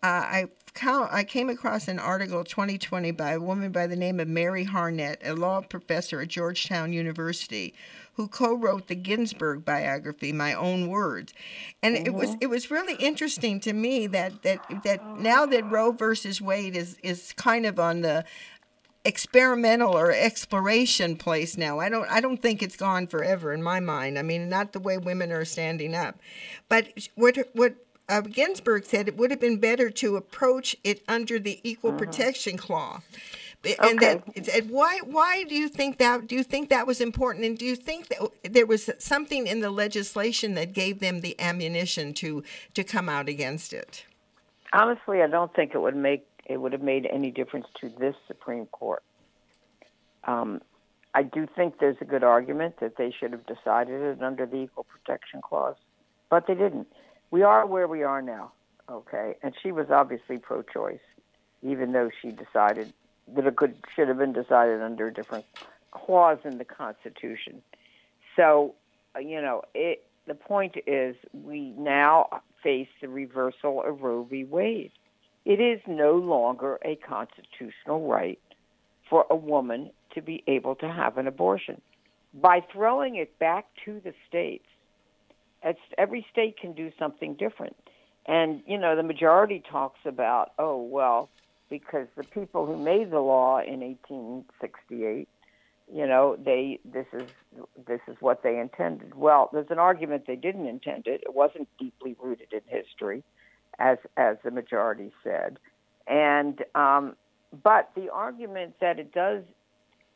[0.04, 4.20] Uh, I count, I came across an article 2020 by a woman by the name
[4.20, 7.74] of Mary Hartnett, a law professor at Georgetown University,
[8.14, 11.34] who co-wrote the Ginsburg biography, My Own Words,
[11.82, 12.06] and mm-hmm.
[12.06, 12.40] it was mm-hmm.
[12.42, 16.98] it was really interesting to me that that that now that Roe versus Wade is
[17.02, 18.26] is kind of on the
[19.06, 21.80] experimental or exploration place now.
[21.80, 24.18] I don't I don't think it's gone forever in my mind.
[24.20, 26.20] I mean, not the way women are standing up.
[26.68, 27.76] But what what
[28.10, 32.00] uh, Ginsburg said it would have been better to approach it under the equal uh-huh.
[32.00, 33.02] protection clause.
[33.80, 34.22] And okay.
[34.36, 37.58] that and why why do you think that do you think that was important and
[37.58, 42.14] do you think that there was something in the legislation that gave them the ammunition
[42.16, 42.44] to
[42.76, 44.06] to come out against it?
[44.72, 48.16] Honestly, I don't think it would make it would have made any difference to this
[48.28, 49.04] Supreme Court.
[50.26, 50.62] Um,
[51.14, 54.58] I do think there's a good argument that they should have decided it under the
[54.58, 55.78] Equal Protection Clause,
[56.30, 56.88] but they didn't.
[57.32, 58.52] We are where we are now,
[58.90, 59.36] okay?
[59.42, 61.00] And she was obviously pro-choice,
[61.62, 62.92] even though she decided
[63.34, 65.46] that it could should have been decided under a different
[65.92, 67.62] clause in the Constitution.
[68.36, 68.76] So,
[69.20, 74.44] you know, it, the point is we now face the reversal of Roe v.
[74.44, 74.92] Wade.
[75.46, 78.40] It is no longer a constitutional right
[79.10, 81.82] for a woman to be able to have an abortion.
[82.34, 84.66] By throwing it back to the states,
[85.98, 87.76] every state can do something different.
[88.26, 91.30] And, you know, the majority talks about, oh, well,
[91.70, 95.28] because the people who made the law in 1868
[95.92, 97.30] you know, they this is
[97.88, 99.16] this is what they intended.
[99.16, 101.22] Well, there's an argument they didn't intend it.
[101.24, 103.24] It wasn't deeply rooted in history,
[103.80, 105.58] as as the majority said,
[106.08, 107.16] and um,
[107.64, 109.44] but the argument that it does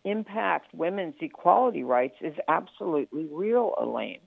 [0.04, 4.22] impact women's equality rights is absolutely real, Elaine.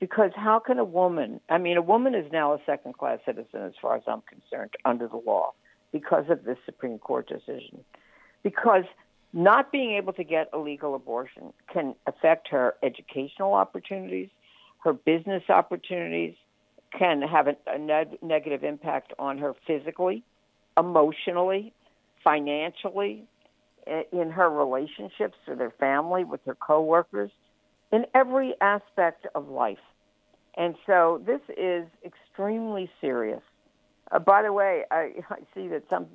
[0.00, 3.62] Because how can a woman, I mean, a woman is now a second class citizen
[3.62, 5.54] as far as I'm concerned under the law
[5.92, 7.84] because of this Supreme Court decision.
[8.44, 8.84] Because
[9.32, 14.28] not being able to get a legal abortion can affect her educational opportunities,
[14.84, 16.34] her business opportunities,
[16.96, 20.22] can have a, a ne- negative impact on her physically,
[20.76, 21.72] emotionally,
[22.24, 23.24] financially,
[24.12, 27.30] in her relationships with her family, with her coworkers,
[27.92, 29.78] in every aspect of life.
[30.56, 33.42] And so this is extremely serious.
[34.10, 36.06] Uh, by the way, I, I see that some,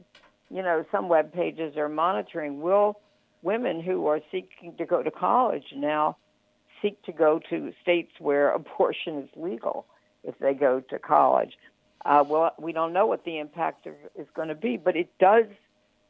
[0.50, 3.00] you know, some web pages are monitoring will
[3.42, 6.18] women who are seeking to go to college now
[6.82, 9.86] seek to go to states where abortion is legal
[10.24, 11.54] if they go to college.
[12.06, 15.10] Uh, well, we don't know what the impact of, is going to be, but it
[15.20, 15.46] does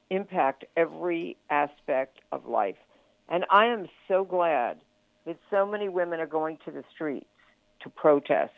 [0.09, 2.75] impact every aspect of life.
[3.29, 4.77] And I am so glad
[5.25, 7.25] that so many women are going to the streets
[7.81, 8.53] to protest.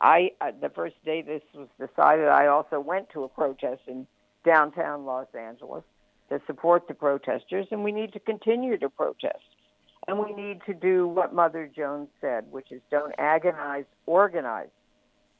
[0.00, 4.06] I uh, the first day this was decided, I also went to a protest in
[4.44, 5.84] downtown Los Angeles
[6.30, 9.44] to support the protesters, and we need to continue to protest.
[10.06, 14.68] And we need to do what Mother Jones said, which is don't agonize, organize.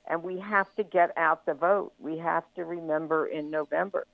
[0.09, 1.93] And we have to get out the vote.
[1.99, 4.07] We have to remember in November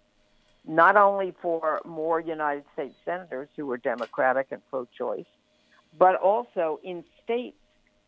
[0.66, 5.26] not only for more United States senators who are Democratic and pro choice,
[5.98, 7.56] but also in states.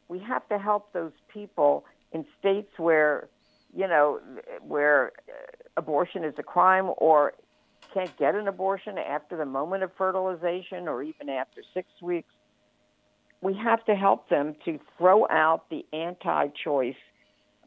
[0.08, 3.28] We have to help those people in states where,
[3.74, 4.20] you know,
[4.60, 5.12] where
[5.76, 7.32] abortion is a crime or
[7.92, 12.32] can't get an abortion after the moment of fertilization or even after six weeks.
[13.40, 16.94] We have to help them to throw out the anti choice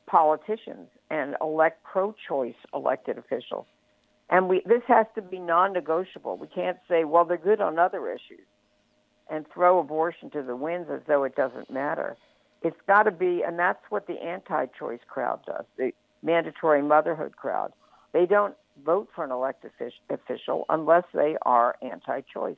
[0.07, 3.65] politicians and elect pro choice elected officials.
[4.29, 6.37] And we this has to be non-negotiable.
[6.37, 8.45] We can't say, well, they're good on other issues,
[9.29, 12.17] and throw abortion to the winds as though it doesn't matter.
[12.63, 15.65] It's got to be, and that's what the anti-choice crowd does.
[15.77, 15.91] The
[16.23, 17.71] mandatory motherhood crowd.
[18.13, 19.71] They don't vote for an elected
[20.09, 22.57] official unless they are anti-choice.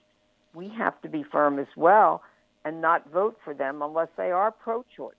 [0.53, 2.23] We have to be firm as well
[2.65, 5.15] and not vote for them unless they are pro-choice.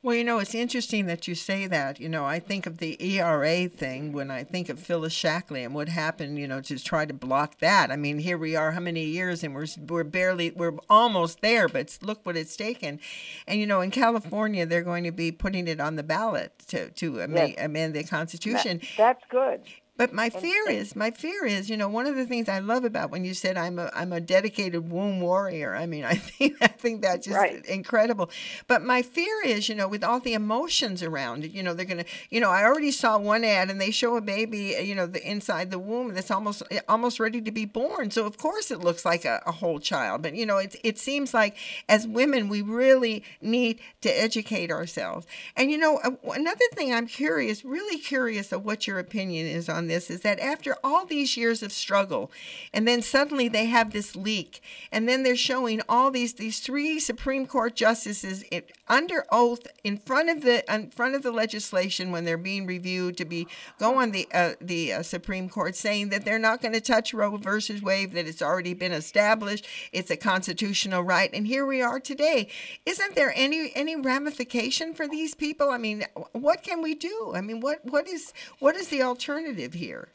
[0.00, 1.98] Well, you know, it's interesting that you say that.
[1.98, 5.74] You know, I think of the ERA thing when I think of Phyllis Schlafly and
[5.74, 7.90] what happened, you know, to try to block that.
[7.90, 11.68] I mean, here we are, how many years, and we're, we're barely, we're almost there,
[11.68, 13.00] but look what it's taken.
[13.48, 16.90] And, you know, in California, they're going to be putting it on the ballot to,
[16.90, 18.78] to amend, amend the Constitution.
[18.96, 19.62] That, that's good.
[19.98, 22.84] But my fear is, my fear is, you know, one of the things I love
[22.84, 25.74] about when you said I'm a I'm a dedicated womb warrior.
[25.74, 27.66] I mean, I think I think that's just right.
[27.66, 28.30] incredible.
[28.68, 31.84] But my fear is, you know, with all the emotions around it, you know, they're
[31.84, 34.94] gonna, you know, I already saw one ad and they show a baby, uh, you
[34.94, 38.12] know, the inside the womb that's almost eh, almost ready to be born.
[38.12, 40.22] So of course it looks like a, a whole child.
[40.22, 41.56] But you know, it it seems like
[41.88, 45.26] as women we really need to educate ourselves.
[45.56, 49.68] And you know, uh, another thing I'm curious, really curious of what your opinion is
[49.68, 52.30] on this is that after all these years of struggle,
[52.72, 54.60] and then suddenly they have this leak,
[54.92, 58.44] and then they're showing all these these three Supreme Court justices
[58.88, 63.16] under oath in front of the in front of the legislation when they're being reviewed
[63.16, 63.46] to be
[63.78, 67.12] go on the uh, the uh, Supreme Court saying that they're not going to touch
[67.12, 71.82] Roe versus Wade, that it's already been established, it's a constitutional right, and here we
[71.82, 72.48] are today.
[72.86, 75.70] Isn't there any any ramification for these people?
[75.70, 77.32] I mean, what can we do?
[77.34, 80.08] I mean, what what is what is the alternative here?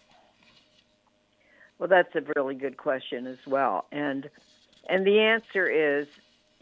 [1.80, 4.30] Well, that's a really good question as well, and
[4.90, 6.08] and the answer is,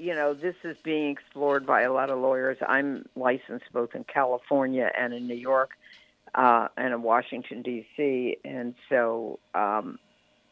[0.01, 2.57] you know, this is being explored by a lot of lawyers.
[2.67, 5.77] I'm licensed both in California and in New York,
[6.33, 9.99] uh, and in Washington D.C., and so um,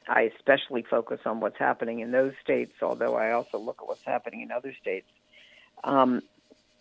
[0.07, 2.73] I especially focus on what's happening in those states.
[2.83, 5.07] Although I also look at what's happening in other states.
[5.83, 6.21] Um,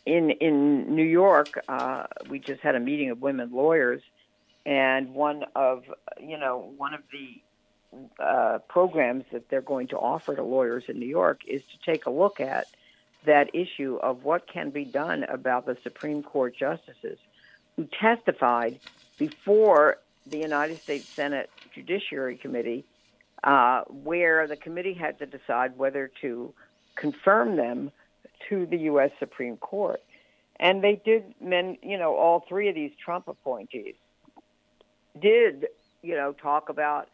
[0.05, 4.03] in in New York, uh, we just had a meeting of women lawyers,
[4.67, 5.85] and one of
[6.21, 7.41] you know one of the
[8.19, 12.07] uh, programs that they're going to offer to lawyers in New York is to take
[12.07, 12.67] a look at
[13.25, 17.19] that issue of what can be done about the Supreme Court justices
[17.77, 18.79] who testified
[19.19, 22.85] before the United States Senate Judiciary Committee,
[23.43, 26.53] uh, where the committee had to decide whether to
[26.95, 27.91] confirm them
[28.49, 29.11] to the U.S.
[29.19, 30.03] Supreme Court.
[30.61, 33.95] And they did, men, you know, all three of these Trump appointees
[35.21, 35.67] did,
[36.03, 37.09] you know, talk about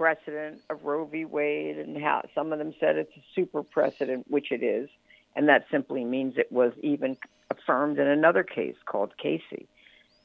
[0.00, 1.26] precedent of Roe v.
[1.26, 4.88] Wade, and how some of them said it's a super precedent, which it is,
[5.36, 7.18] and that simply means it was even
[7.50, 9.68] affirmed in another case called Casey.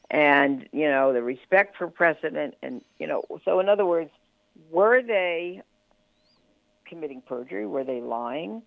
[0.10, 4.12] And you know the respect for precedent, and you know, so in other words,
[4.72, 5.62] were they
[6.88, 7.66] committing perjury?
[7.66, 8.62] Were they lying?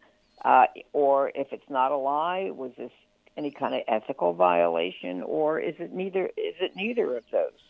[0.44, 2.92] Uh, or if it's not a lie, was this
[3.38, 6.26] any kind of ethical violation, or is it neither?
[6.26, 7.62] Is it neither of those?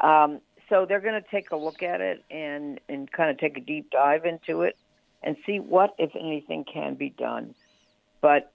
[0.00, 3.56] Um, so they're going to take a look at it and and kind of take
[3.56, 4.76] a deep dive into it
[5.22, 7.54] and see what, if anything, can be done.
[8.20, 8.52] But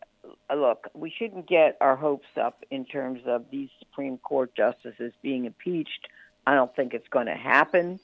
[0.50, 5.14] uh, look, we shouldn't get our hopes up in terms of these Supreme Court justices
[5.22, 6.08] being impeached.
[6.46, 8.00] I don't think it's going to happen.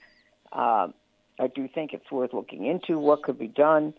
[0.51, 0.93] Um,
[1.39, 3.93] I do think it's worth looking into what could be done.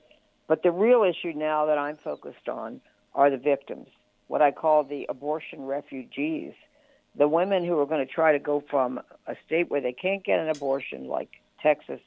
[0.47, 2.81] But the real issue now that I'm focused on
[3.15, 3.89] are the victims,
[4.29, 6.53] what I call the abortion refugees,
[7.15, 10.25] the women who are going to try to go from a state where they can't
[10.25, 12.01] get an abortion, like Texas,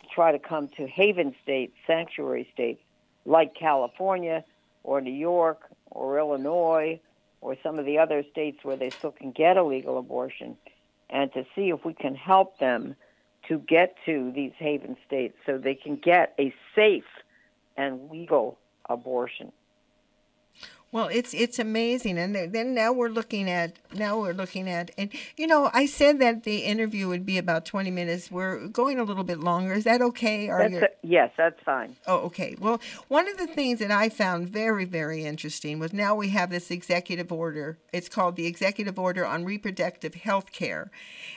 [0.00, 2.80] to try to come to haven states, sanctuary states,
[3.24, 4.44] like California
[4.82, 7.00] or New York or Illinois
[7.40, 10.56] or some of the other states where they still can get a legal abortion,
[11.10, 12.96] and to see if we can help them
[13.48, 17.04] to get to these haven states so they can get a safe
[17.76, 19.52] and legal abortion.
[20.94, 25.10] Well, it's it's amazing, and then now we're looking at now we're looking at, and
[25.36, 28.30] you know, I said that the interview would be about twenty minutes.
[28.30, 29.72] We're going a little bit longer.
[29.72, 30.46] Is that okay?
[30.46, 31.96] That's a, yes, that's fine.
[32.06, 32.54] Oh, okay.
[32.60, 36.50] Well, one of the things that I found very very interesting was now we have
[36.50, 37.76] this executive order.
[37.92, 40.92] It's called the Executive Order on Reproductive Health Care,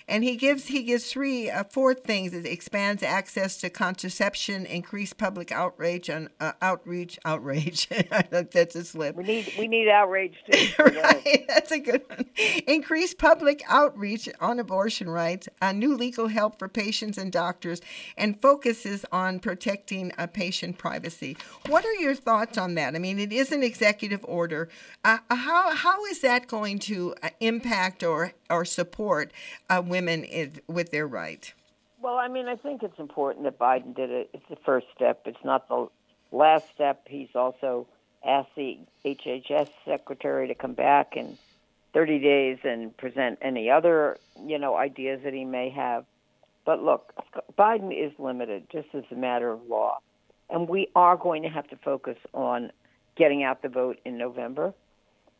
[0.07, 2.31] and he gives he gives three uh, four things.
[2.31, 7.87] It expands access to contraception, increased public outrage on uh, outreach outrage.
[8.11, 9.15] I think that's a slip.
[9.15, 10.67] We need we need outrage too.
[10.83, 12.25] right, that's a good one.
[12.67, 17.81] Increase public outreach on abortion rights, a new legal help for patients and doctors,
[18.17, 21.37] and focuses on protecting a patient privacy.
[21.67, 22.95] What are your thoughts on that?
[22.95, 24.69] I mean, it is an executive order.
[25.03, 29.31] Uh, how how is that going to uh, impact or or support
[29.69, 30.25] uh, women
[30.67, 31.53] with their right?
[32.01, 34.29] Well, I mean, I think it's important that Biden did it.
[34.33, 35.21] It's the first step.
[35.25, 35.87] It's not the
[36.31, 37.01] last step.
[37.07, 37.87] He's also
[38.27, 41.37] ask the HHS secretary to come back in
[41.93, 46.05] 30 days and present any other, you know, ideas that he may have.
[46.65, 47.13] But look,
[47.57, 49.99] Biden is limited just as a matter of law.
[50.49, 52.71] And we are going to have to focus on
[53.15, 54.73] getting out the vote in November.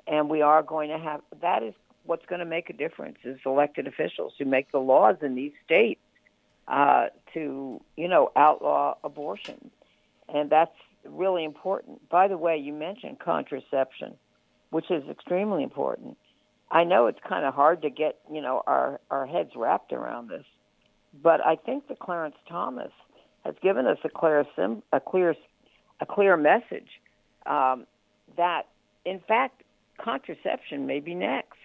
[0.08, 1.74] And we are going to have that is
[2.06, 5.52] what's going to make a difference is elected officials who make the laws in these
[5.66, 6.00] states
[6.68, 9.70] uh, to, you know, outlaw abortion.
[10.30, 10.76] And that's
[11.10, 12.10] really important.
[12.10, 14.16] By the way, you mentioned contraception,
[14.70, 16.18] which is extremely important.
[16.70, 20.30] I know it's kind of hard to get, you know, our, our heads wrapped around
[20.30, 20.46] this,
[21.24, 22.92] but I think that Clarence Thomas
[23.46, 25.36] has given us a clear, sim, a clear,
[26.02, 26.90] a clear message
[27.46, 27.88] um,
[28.36, 28.64] that,
[29.06, 29.64] in fact,
[29.98, 31.58] contraception may be next.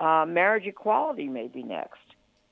[0.00, 2.00] Uh, marriage equality may be next.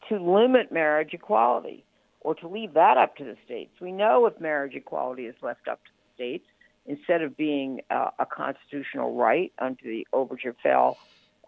[0.09, 1.85] To limit marriage equality
[2.21, 3.73] or to leave that up to the states.
[3.81, 6.47] We know if marriage equality is left up to states
[6.87, 10.97] instead of being uh, a constitutional right under the Obergefell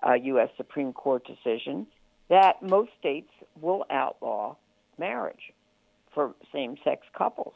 [0.06, 0.50] uh, U.S.
[0.56, 1.86] Supreme Court decision,
[2.28, 4.56] that most states will outlaw
[4.98, 5.52] marriage
[6.12, 7.54] for same sex couples.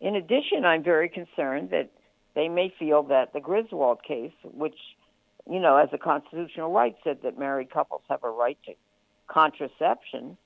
[0.00, 1.90] In addition, I'm very concerned that
[2.34, 4.78] they may feel that the Griswold case, which,
[5.50, 8.74] you know, as a constitutional right, said that married couples have a right to
[9.26, 10.36] contraception,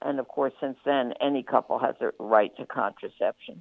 [0.00, 3.60] and of course, since then, any couple has a right to contraception,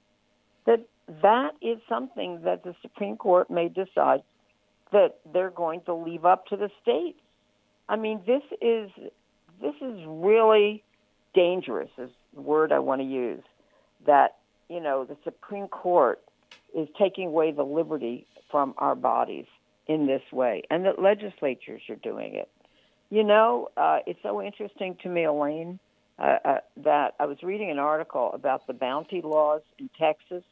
[0.65, 0.87] that
[1.22, 4.24] that is something that the Supreme Court may decide
[4.91, 7.20] that they're going to leave up to the states.
[7.89, 8.89] I mean, this is
[9.62, 10.84] this is really
[11.34, 11.89] dangerous.
[11.97, 13.43] Is the word I want to use.
[14.06, 14.38] That
[14.70, 16.22] you know the Supreme Court
[16.74, 19.45] is taking away the liberty from our bodies
[19.88, 22.49] in this way, and that legislatures are doing it.
[23.10, 25.80] You know, uh, it's so interesting to me, Elaine,
[26.18, 30.43] uh, uh, that I was reading an article about the bounty laws in Texas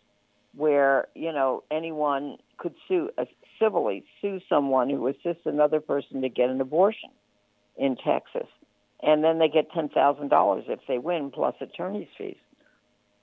[0.56, 3.26] where you know anyone could sue uh,
[3.60, 7.10] civilly sue someone who assists another person to get an abortion
[7.78, 8.47] in Texas,
[9.02, 12.38] and then they get ten thousand dollars if they win plus attorney's fees.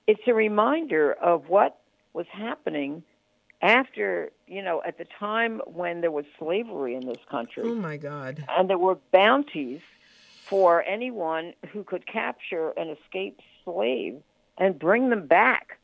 [0.07, 1.79] It's a reminder of what
[2.13, 3.03] was happening
[3.61, 7.63] after you know at the time when there was slavery in this country.
[7.63, 8.43] Oh my God!
[8.49, 9.81] And there were bounties
[10.45, 14.19] for anyone who could capture an escaped slave
[14.57, 15.78] and bring them back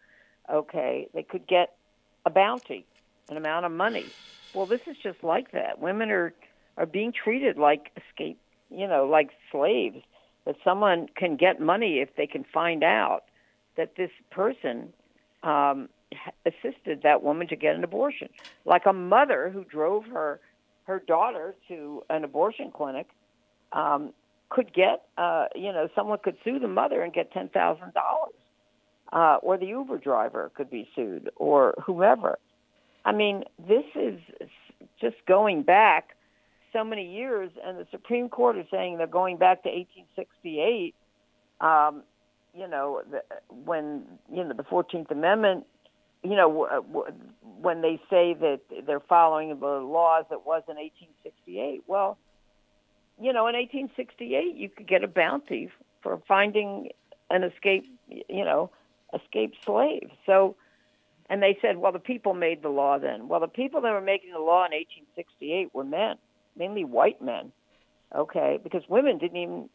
[0.52, 1.76] okay, they could get
[2.26, 2.86] a bounty,
[3.30, 4.06] an amount of money.
[4.54, 5.80] Well, this is just like that.
[5.80, 6.34] Women are
[6.78, 8.40] are being treated like escape,
[8.70, 10.02] you know, like slaves.
[10.46, 13.24] That someone can get money if they can find out
[13.78, 14.94] that this person
[15.42, 15.90] um,
[16.46, 18.30] assisted that woman to get an abortion,
[18.64, 20.40] like a mother who drove her
[20.86, 23.08] her daughter to an abortion clinic
[23.74, 24.14] um,
[24.50, 28.36] could get, uh, you know, someone could sue the mother and get ten thousand dollars,
[29.14, 32.38] uh, or the Uber driver could be sued, or whoever.
[33.04, 34.20] I mean, this is
[35.00, 36.16] just going back
[36.74, 40.96] so many years, and the Supreme Court is saying they're going back to 1868.
[41.62, 42.04] Um,
[42.54, 45.66] you know, the, when you know the Fourteenth Amendment.
[46.24, 47.14] You know, w- w-
[47.62, 51.84] when they say that they're following the laws that was in 1868.
[51.86, 52.18] Well,
[53.22, 55.70] you know, in 1868, you could get a bounty
[56.02, 56.90] for finding
[57.30, 58.72] an escape, you know,
[59.16, 60.12] escaped slaves.
[60.26, 60.56] So,
[61.30, 63.28] and they said, well, the people made the law then.
[63.28, 66.18] Well, the people that were making the law in 1868 were men,
[66.56, 67.52] mainly white men.
[68.16, 69.70] Okay, because women didn't even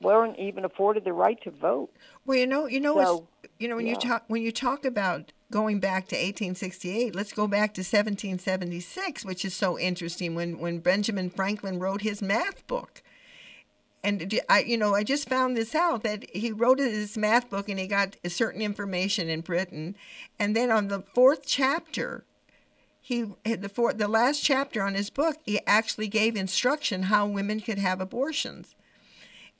[0.00, 1.90] weren't even afforded the right to vote.
[2.24, 5.32] Well, you know, you know, So, you know when you talk when you talk about
[5.50, 10.34] going back to 1868, let's go back to 1776, which is so interesting.
[10.34, 13.02] When when Benjamin Franklin wrote his math book,
[14.06, 17.68] and I, you know, I just found this out that he wrote his math book
[17.68, 19.96] and he got certain information in Britain,
[20.38, 22.24] and then on the fourth chapter,
[23.00, 27.26] he eh, the four, the last chapter on his book, he actually gave instruction how
[27.26, 28.76] women could have abortions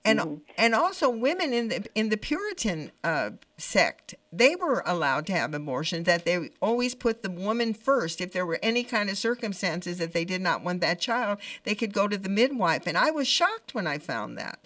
[0.07, 5.33] and and also women in the in the Puritan uh, sect they were allowed to
[5.33, 6.05] have abortions.
[6.07, 8.21] That they always put the woman first.
[8.21, 11.75] If there were any kind of circumstances that they did not want that child, they
[11.75, 12.87] could go to the midwife.
[12.87, 14.59] And I was shocked when I found that.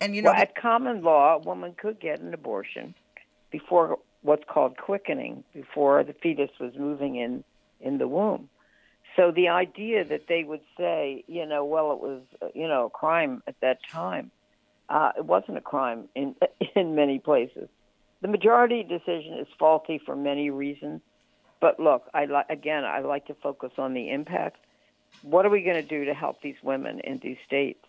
[0.00, 2.94] And you know, well, at common law, a woman could get an abortion
[3.50, 7.44] before what's called quickening, before the fetus was moving in
[7.80, 8.48] in the womb.
[9.16, 12.22] So the idea that they would say, you know, well, it was,
[12.54, 14.30] you know, a crime at that time,
[14.92, 16.36] uh, it wasn't a crime in
[16.76, 17.68] in many places.
[18.20, 21.00] The majority decision is faulty for many reasons.
[21.60, 24.58] But look, I li- again, I like to focus on the impact.
[25.22, 27.84] What are we going to do to help these women in these states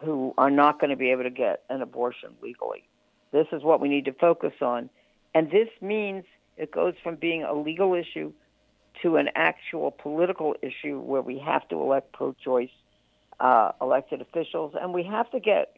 [0.00, 2.84] who are not going to be able to get an abortion legally?
[3.30, 4.90] This is what we need to focus on.
[5.34, 6.24] And this means
[6.56, 8.32] it goes from being a legal issue
[9.02, 12.70] to an actual political issue where we have to elect pro choice
[13.38, 14.74] uh, elected officials.
[14.80, 15.77] And we have to get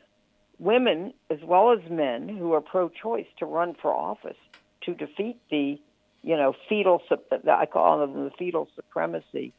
[0.61, 4.37] women as well as men who are pro choice to run for office
[4.83, 5.81] to defeat the,
[6.23, 7.03] you know, fetal
[7.51, 9.53] I call them the fetal supremacy,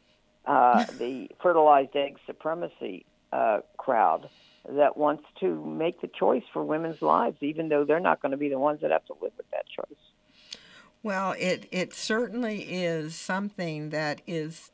[0.46, 4.30] uh, the fertilized egg supremacy uh, crowd
[4.70, 8.38] that wants to make the choice for women's lives, even though they're not going to
[8.38, 10.60] be the ones that have to live with that choice.
[11.04, 14.70] Well, it it certainly is something that is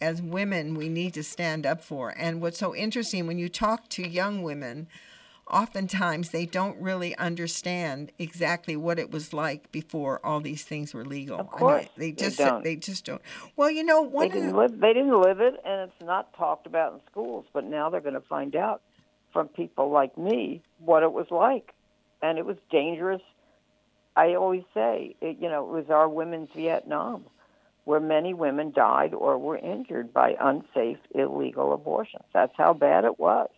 [0.00, 2.14] as women we need to stand up for.
[2.16, 4.88] And what's so interesting when you talk to young women,
[5.48, 11.04] oftentimes they don't really understand exactly what it was like before all these things were
[11.04, 11.38] legal.
[11.38, 12.64] Of course, they they just don't.
[12.64, 13.22] they just don't.
[13.56, 14.80] Well, you know, one They of the- didn't live.
[14.80, 17.46] They didn't live it, and it's not talked about in schools.
[17.52, 18.82] But now they're going to find out
[19.32, 21.74] from people like me what it was like,
[22.22, 23.22] and it was dangerous.
[24.16, 27.24] I always say, it, you know, it was our women's Vietnam,
[27.84, 32.24] where many women died or were injured by unsafe, illegal abortions.
[32.32, 33.50] That's how bad it was.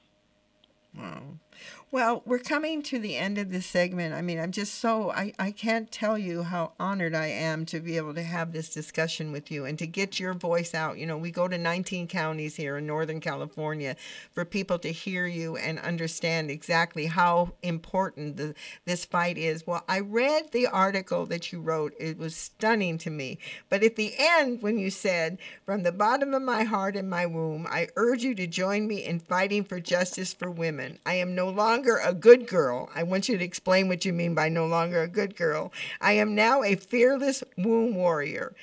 [1.91, 4.13] Well, we're coming to the end of this segment.
[4.13, 7.81] I mean, I'm just so, I, I can't tell you how honored I am to
[7.81, 10.99] be able to have this discussion with you and to get your voice out.
[10.99, 13.97] You know, we go to 19 counties here in Northern California
[14.35, 19.67] for people to hear you and understand exactly how important the, this fight is.
[19.67, 23.39] Well, I read the article that you wrote, it was stunning to me.
[23.71, 27.25] But at the end, when you said, From the bottom of my heart and my
[27.25, 30.99] womb, I urge you to join me in fighting for justice for women.
[31.07, 32.91] I am no longer a good girl.
[32.95, 35.73] I want you to explain what you mean by no longer a good girl.
[36.01, 38.55] I am now a fearless womb warrior.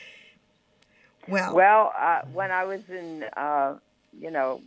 [1.27, 3.77] Well, Well, uh, when I was in, uh,
[4.19, 4.61] you know,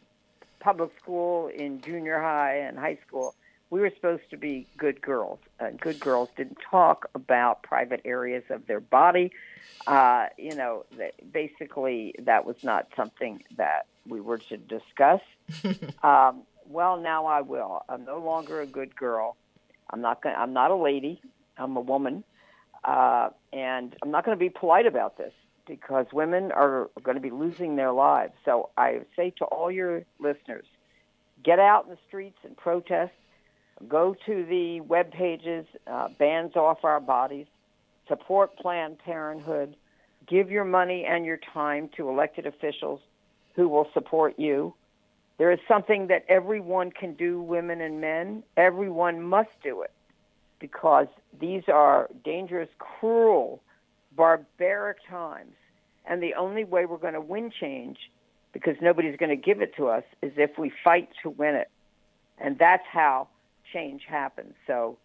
[0.61, 3.35] public school, in junior high and high school,
[3.71, 5.39] we were supposed to be good girls.
[5.61, 9.31] Uh, good girls didn't talk about private areas of their body.
[9.87, 15.21] Uh, you know, th- basically, that was not something that we were to discuss.
[16.03, 17.83] um, well, now I will.
[17.89, 19.37] I'm no longer a good girl.
[19.91, 20.23] I'm not.
[20.23, 21.21] Gonna, I'm not a lady.
[21.57, 22.25] I'm a woman,
[22.85, 25.33] uh, and I'm not going to be polite about this
[25.67, 28.33] because women are going to be losing their lives.
[28.45, 30.67] So I say to all your listeners,
[31.45, 33.13] get out in the streets and protest.
[33.87, 37.47] Go to the web pages, uh, Bans Off Our Bodies,
[38.09, 39.77] support Planned Parenthood,
[40.27, 43.01] give your money and your time to elected officials
[43.55, 44.75] who will support you.
[45.39, 48.43] There is something that everyone can do, women and men.
[48.57, 49.93] Everyone must do it.
[50.61, 51.07] because
[51.39, 53.63] these are dangerous, cruel,
[54.17, 55.55] barbaric times.
[56.05, 57.99] And the only way we're going to win change,
[58.53, 61.71] because nobody's going to give it to us, is if we fight to win it.
[62.39, 63.29] And that's how
[63.73, 64.55] change happens.
[64.67, 64.97] So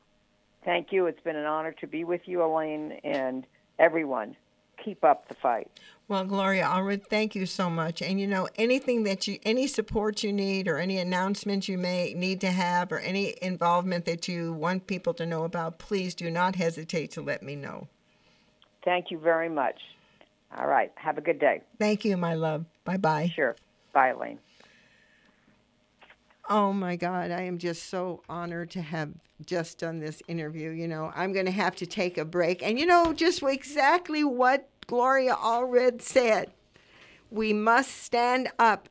[0.63, 1.07] thank you.
[1.07, 3.45] It's been an honor to be with you, Elaine, and
[3.79, 4.35] everyone.
[4.83, 5.69] Keep up the fight.
[6.07, 8.01] Well, Gloria Allred, thank you so much.
[8.01, 12.13] And you know, anything that you, any support you need, or any announcements you may
[12.13, 16.29] need to have, or any involvement that you want people to know about, please do
[16.29, 17.87] not hesitate to let me know.
[18.83, 19.79] Thank you very much.
[20.57, 20.91] All right.
[20.95, 21.61] Have a good day.
[21.79, 22.65] Thank you, my love.
[22.83, 23.31] Bye bye.
[23.33, 23.55] Sure.
[23.93, 24.39] Bye, Elaine.
[26.49, 29.13] Oh my God, I am just so honored to have
[29.45, 30.71] just done this interview.
[30.71, 32.61] You know, I'm going to have to take a break.
[32.61, 36.51] And you know, just exactly what Gloria Allred said.
[37.29, 38.89] We must stand up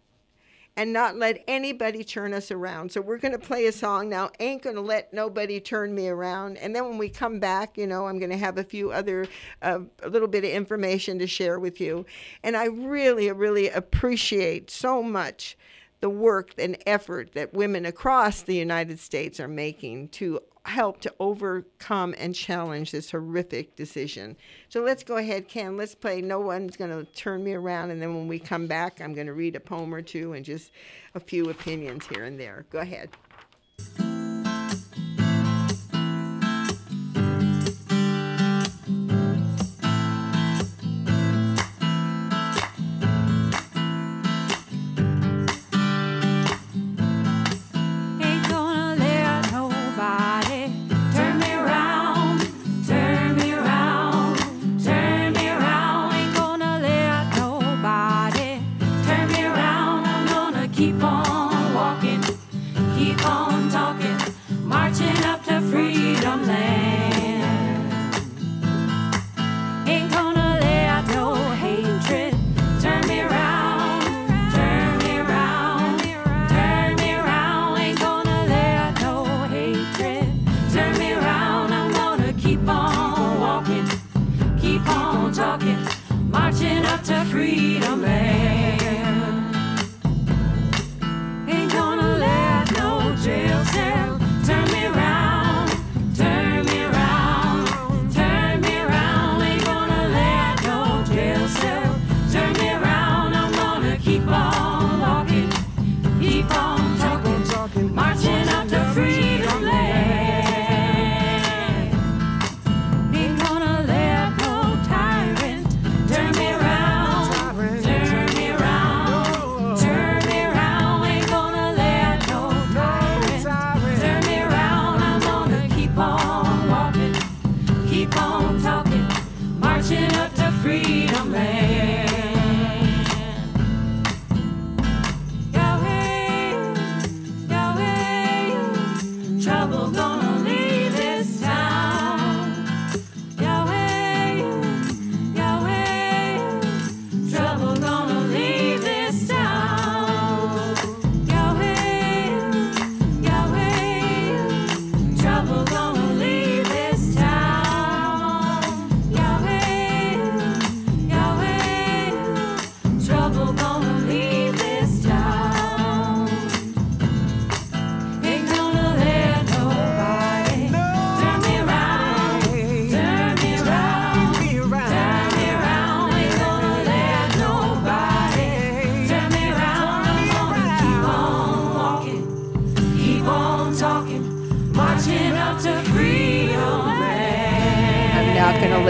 [0.76, 2.90] and not let anybody turn us around.
[2.90, 4.30] So we're going to play a song now.
[4.40, 6.56] Ain't going to let nobody turn me around.
[6.56, 9.26] And then when we come back, you know, I'm going to have a few other,
[9.60, 12.06] uh, a little bit of information to share with you.
[12.42, 15.56] And I really, really appreciate so much
[16.02, 21.14] the work and effort that women across the United States are making to help to
[21.18, 24.36] overcome and challenge this horrific decision.
[24.68, 25.76] So let's go ahead, Ken.
[25.76, 27.92] Let's play No One's Going to Turn Me Around.
[27.92, 30.44] And then when we come back, I'm going to read a poem or two and
[30.44, 30.72] just
[31.14, 32.66] a few opinions here and there.
[32.70, 33.10] Go ahead.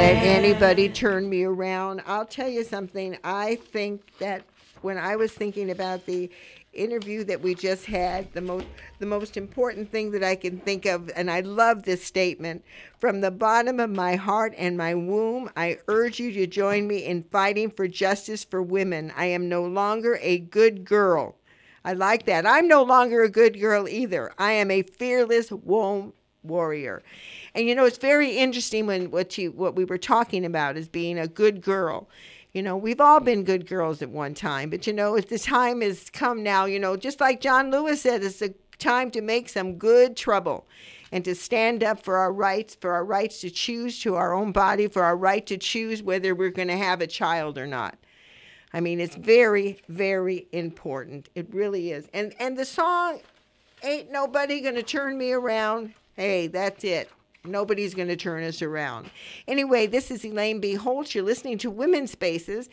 [0.03, 2.03] Let anybody turn me around.
[2.09, 3.17] I'll tell you something.
[3.23, 4.43] I think that
[4.81, 6.29] when I was thinking about the
[6.73, 8.67] interview that we just had, the most
[8.99, 12.65] the most important thing that I can think of, and I love this statement
[12.99, 15.49] from the bottom of my heart and my womb.
[15.57, 19.13] I urge you to join me in fighting for justice for women.
[19.17, 21.37] I am no longer a good girl.
[21.85, 22.45] I like that.
[22.45, 24.33] I'm no longer a good girl either.
[24.37, 27.05] I am a fearless womb warrior.
[27.55, 30.89] And you know, it's very interesting when what you what we were talking about is
[30.89, 32.09] being a good girl.
[32.53, 35.39] You know, we've all been good girls at one time, but you know, if the
[35.39, 39.21] time has come now, you know, just like John Lewis said, it's a time to
[39.23, 40.67] make some good trouble
[41.13, 44.53] and to stand up for our rights, for our rights to choose to our own
[44.53, 47.97] body, for our right to choose whether we're going to have a child or not.
[48.73, 51.29] I mean, it's very, very important.
[51.35, 52.09] It really is.
[52.15, 53.21] And and the song
[53.83, 57.11] "Ain't Nobody Gonna Turn Me Around." Hey, that's it.
[57.45, 59.11] Nobody's going to turn us around.
[59.49, 60.75] Anyway, this is Elaine B.
[60.75, 61.13] Holtz.
[61.13, 62.69] You're listening to Women's Spaces.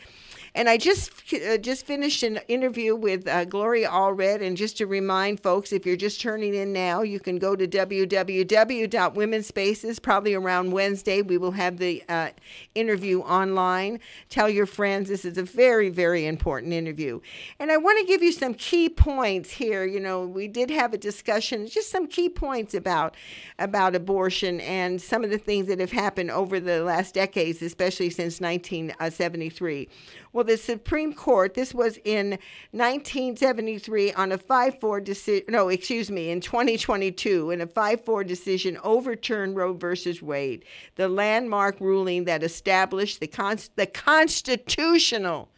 [0.54, 4.42] And I just uh, just finished an interview with uh, Gloria Allred.
[4.42, 7.68] And just to remind folks, if you're just turning in now, you can go to
[7.68, 10.02] www.womenspaces.
[10.02, 12.30] Probably around Wednesday, we will have the uh,
[12.74, 14.00] interview online.
[14.28, 17.20] Tell your friends this is a very, very important interview.
[17.60, 19.84] And I want to give you some key points here.
[19.84, 23.16] You know, we did have a discussion, just some key points about
[23.58, 28.10] about abortion and some of the things that have happened over the last decades, especially
[28.10, 29.88] since 1973.
[30.32, 32.38] Well, the Supreme Court, this was in
[32.70, 38.24] 1973 on a 5 4 decision, no, excuse me, in 2022, in a 5 4
[38.24, 40.64] decision, overturned Roe versus Wade,
[40.94, 45.48] the landmark ruling that established the, con- the constitutional.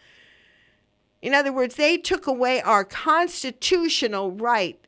[1.20, 4.78] In other words, they took away our constitutional right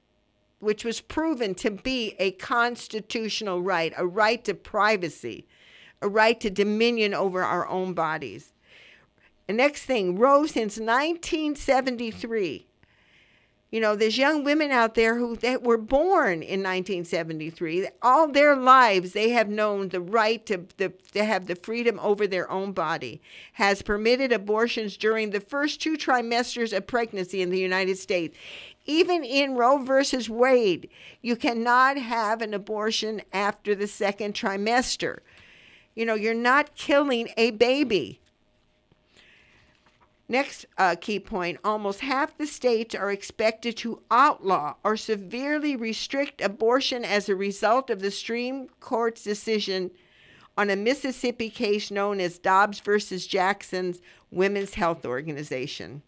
[0.65, 5.47] which was proven to be a constitutional right, a right to privacy,
[6.01, 8.54] a right to dominion over our own bodies.
[9.49, 12.67] Next thing, Roe since 1973.
[13.75, 17.89] You know, there's young women out there who that were born in 1973.
[18.03, 22.29] All their lives, they have known the right to, the, to have the freedom over
[22.29, 23.21] their own body.
[23.55, 28.39] Has permitted abortions during the first two trimesters of pregnancy in the United States.
[28.87, 30.89] Even in Roe versus Wade,
[31.21, 35.19] you cannot have an abortion after the second trimester.
[35.97, 38.21] You know, you're not killing a baby.
[40.29, 46.41] Next uh, key point almost half the states are expected to outlaw or severely restrict
[46.41, 49.91] abortion as a result of the Supreme Court's decision
[50.57, 54.01] on a Mississippi case known as Dobbs versus Jackson's
[54.31, 56.03] Women's Health Organization.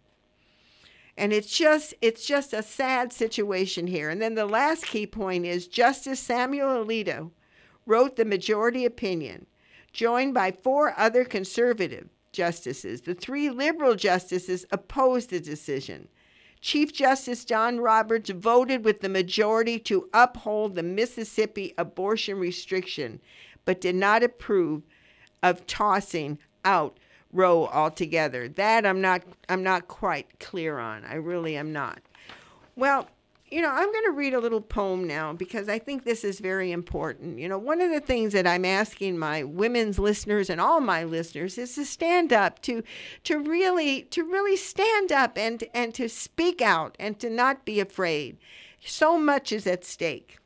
[1.19, 4.09] And it's just it's just a sad situation here.
[4.09, 7.33] And then the last key point is Justice Samuel Alito
[7.85, 9.47] wrote the majority opinion,
[9.93, 13.01] joined by four other conservative justices.
[13.01, 16.09] The three liberal justices opposed the decision.
[16.61, 23.20] Chief Justice John Roberts voted with the majority to uphold the Mississippi abortion restriction,
[23.64, 24.82] but did not approve
[25.43, 26.99] of tossing out
[27.32, 28.49] Roe altogether.
[28.49, 31.05] That I'm not I'm not quite clear on.
[31.05, 32.01] I really am not.
[32.76, 33.09] Well,
[33.49, 36.41] you know, I'm going to read a little poem now because I think this is
[36.41, 37.39] very important.
[37.39, 41.05] You know, one of the things that I'm asking my women's listeners and all my
[41.05, 42.83] listeners is to stand up, to
[43.25, 47.79] to really to really stand up and and to speak out and to not be
[47.79, 48.37] afraid.
[48.85, 50.39] So much is at stake.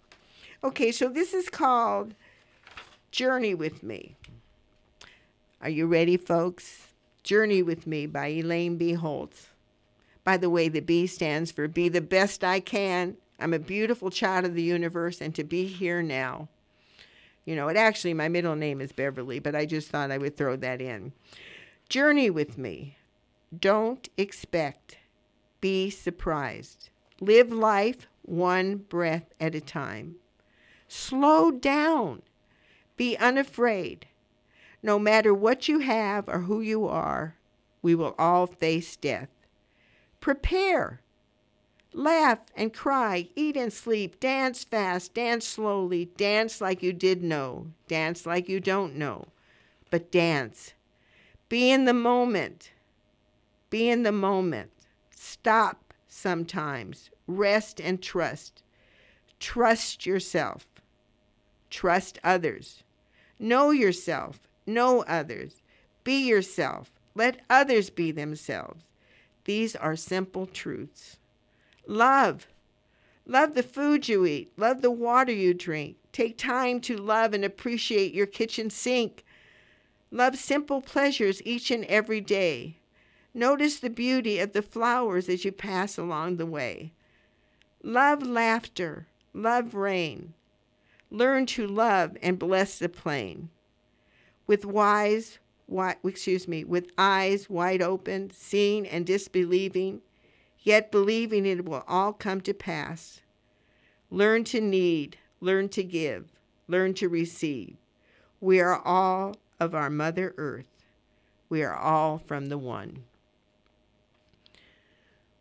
[0.62, 2.14] Okay, so this is called
[3.10, 4.14] Journey with Me.
[5.62, 6.88] Are you ready, folks?
[7.22, 8.92] Journey with Me by Elaine B.
[8.92, 9.49] Holtz.
[10.24, 13.16] By the way, the B stands for Be the Best I Can.
[13.38, 16.48] I'm a beautiful child of the universe, and to be here now.
[17.44, 20.36] You know, it actually, my middle name is Beverly, but I just thought I would
[20.36, 21.12] throw that in.
[21.88, 22.96] Journey with me.
[23.58, 24.98] Don't expect.
[25.60, 26.90] Be surprised.
[27.20, 30.16] Live life one breath at a time.
[30.86, 32.22] Slow down.
[32.96, 34.06] Be unafraid.
[34.82, 37.36] No matter what you have or who you are,
[37.82, 39.28] we will all face death.
[40.20, 41.00] Prepare.
[41.92, 47.66] Laugh and cry, eat and sleep, dance fast, dance slowly, dance like you did know,
[47.88, 49.26] dance like you don't know,
[49.90, 50.74] but dance.
[51.48, 52.70] Be in the moment.
[53.70, 54.70] Be in the moment.
[55.10, 57.10] Stop sometimes.
[57.26, 58.62] Rest and trust.
[59.40, 60.66] Trust yourself.
[61.70, 62.84] Trust others.
[63.38, 64.40] Know yourself.
[64.66, 65.62] Know others.
[66.04, 66.92] Be yourself.
[67.14, 68.82] Let others be themselves.
[69.44, 71.18] These are simple truths.
[71.86, 72.46] Love.
[73.26, 74.52] Love the food you eat.
[74.56, 75.96] Love the water you drink.
[76.12, 79.24] Take time to love and appreciate your kitchen sink.
[80.10, 82.76] Love simple pleasures each and every day.
[83.32, 86.92] Notice the beauty of the flowers as you pass along the way.
[87.82, 89.06] Love laughter.
[89.32, 90.34] Love rain.
[91.10, 93.50] Learn to love and bless the plain.
[94.46, 95.38] With wise,
[95.70, 100.02] wi- excuse me, with eyes wide open, seeing and disbelieving,
[100.58, 103.20] yet believing it will all come to pass.
[104.10, 106.32] Learn to need, learn to give,
[106.68, 107.76] learn to receive.
[108.40, 110.66] We are all of our Mother Earth.
[111.48, 113.04] We are all from the One.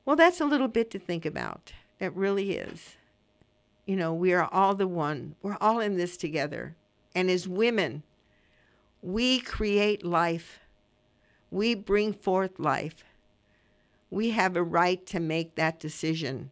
[0.05, 1.73] Well, that's a little bit to think about.
[1.99, 2.95] It really is.
[3.86, 5.36] You know, we are all the one.
[5.41, 6.75] We're all in this together.
[7.13, 8.03] And as women,
[9.01, 10.59] we create life.
[11.51, 13.03] We bring forth life.
[14.11, 16.51] We have a right to make that decision.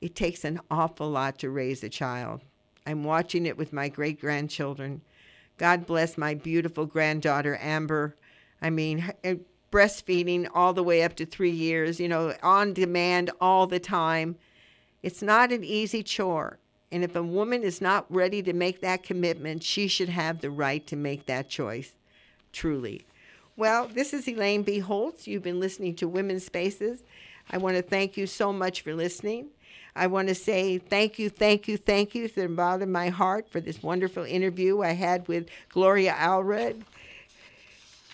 [0.00, 2.40] It takes an awful lot to raise a child.
[2.86, 5.02] I'm watching it with my great grandchildren.
[5.58, 8.16] God bless my beautiful granddaughter, Amber.
[8.62, 9.34] I mean, uh,
[9.70, 14.36] breastfeeding all the way up to three years, you know, on demand all the time.
[15.02, 16.58] It's not an easy chore.
[16.92, 20.50] And if a woman is not ready to make that commitment, she should have the
[20.50, 21.92] right to make that choice,
[22.52, 23.06] truly.
[23.56, 24.78] Well, this is Elaine B.
[24.78, 25.26] Holtz.
[25.26, 27.04] You've been listening to Women's Spaces.
[27.50, 29.48] I want to thank you so much for listening.
[29.94, 33.08] I want to say thank you, thank you, thank you from the bottom of my
[33.08, 36.82] heart for this wonderful interview I had with Gloria Allred,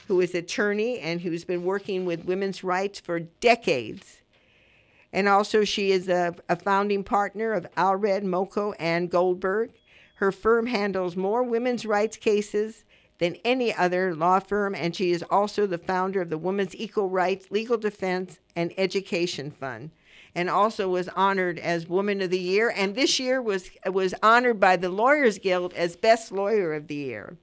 [0.09, 4.23] who is attorney and who's been working with women's rights for decades.
[5.13, 9.73] And also, she is a, a founding partner of Allred, Maroko, and Goldberg.
[10.17, 12.85] Her firm handles more women's rights cases
[13.19, 17.09] than any other law firm, and she is also the founder of the Women's Equal
[17.09, 19.91] Rights Legal Defense and Education Fund,
[20.35, 24.61] and also was honored as Woman of the Year, and this year was was honored
[24.61, 27.39] by the Lawyers Guild as Best Lawyer of the Year.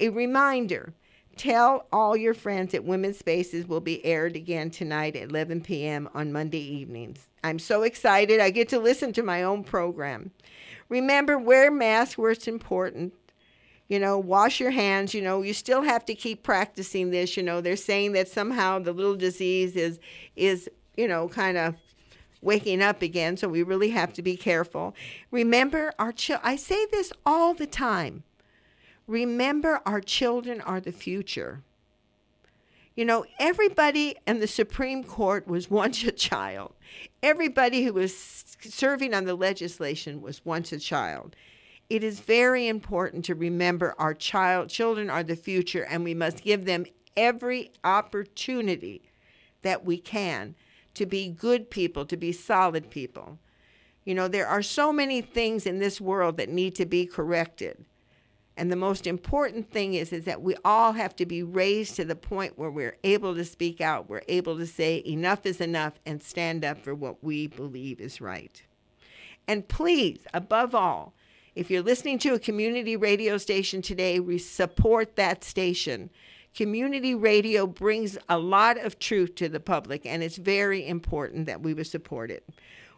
[0.00, 0.94] A reminder.
[1.36, 6.08] Tell all your friends that Women's Spaces will be aired again tonight at 11 p.m.
[6.14, 7.30] on Monday evenings.
[7.42, 8.40] I'm so excited.
[8.40, 10.30] I get to listen to my own program.
[10.88, 13.14] Remember, wear masks where it's important
[13.92, 17.42] you know, wash your hands, you know, you still have to keep practicing this, you
[17.42, 17.60] know.
[17.60, 19.98] They're saying that somehow the little disease is
[20.34, 20.66] is,
[20.96, 21.74] you know, kind of
[22.40, 24.94] waking up again, so we really have to be careful.
[25.30, 28.22] Remember our chil- I say this all the time.
[29.06, 31.62] Remember our children are the future.
[32.94, 36.74] You know, everybody in the Supreme Court was once a child.
[37.22, 38.14] Everybody who was
[38.60, 41.36] serving on the legislation was once a child
[41.92, 46.42] it is very important to remember our child children are the future and we must
[46.42, 46.86] give them
[47.18, 49.02] every opportunity
[49.60, 50.54] that we can
[50.94, 53.38] to be good people, to be solid people.
[54.06, 57.84] You know, there are so many things in this world that need to be corrected.
[58.56, 62.04] And the most important thing is, is that we all have to be raised to
[62.04, 65.94] the point where we're able to speak out, we're able to say enough is enough
[66.04, 68.62] and stand up for what we believe is right.
[69.48, 71.14] And please, above all,
[71.54, 76.10] if you're listening to a community radio station today, we support that station.
[76.54, 81.62] Community radio brings a lot of truth to the public, and it's very important that
[81.62, 82.46] we would support it.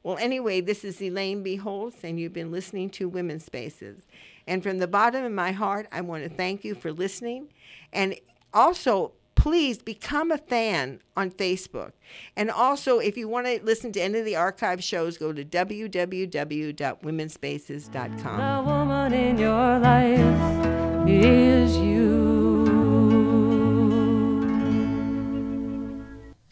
[0.02, 1.60] Well, anyway, this is Elaine B.
[2.02, 4.06] And you've been listening to Women's Spaces.
[4.46, 7.48] And from the bottom of my heart, I want to thank you for listening.
[7.92, 8.16] And
[8.52, 11.92] also, please become a fan on Facebook.
[12.36, 15.44] And also, if you want to listen to any of the archive shows, go to
[15.44, 18.38] www.womenspaces.com.
[18.38, 22.02] The woman in your life is you.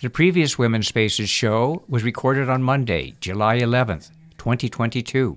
[0.01, 5.37] The previous Women's Spaces show was recorded on Monday, July 11th, 2022.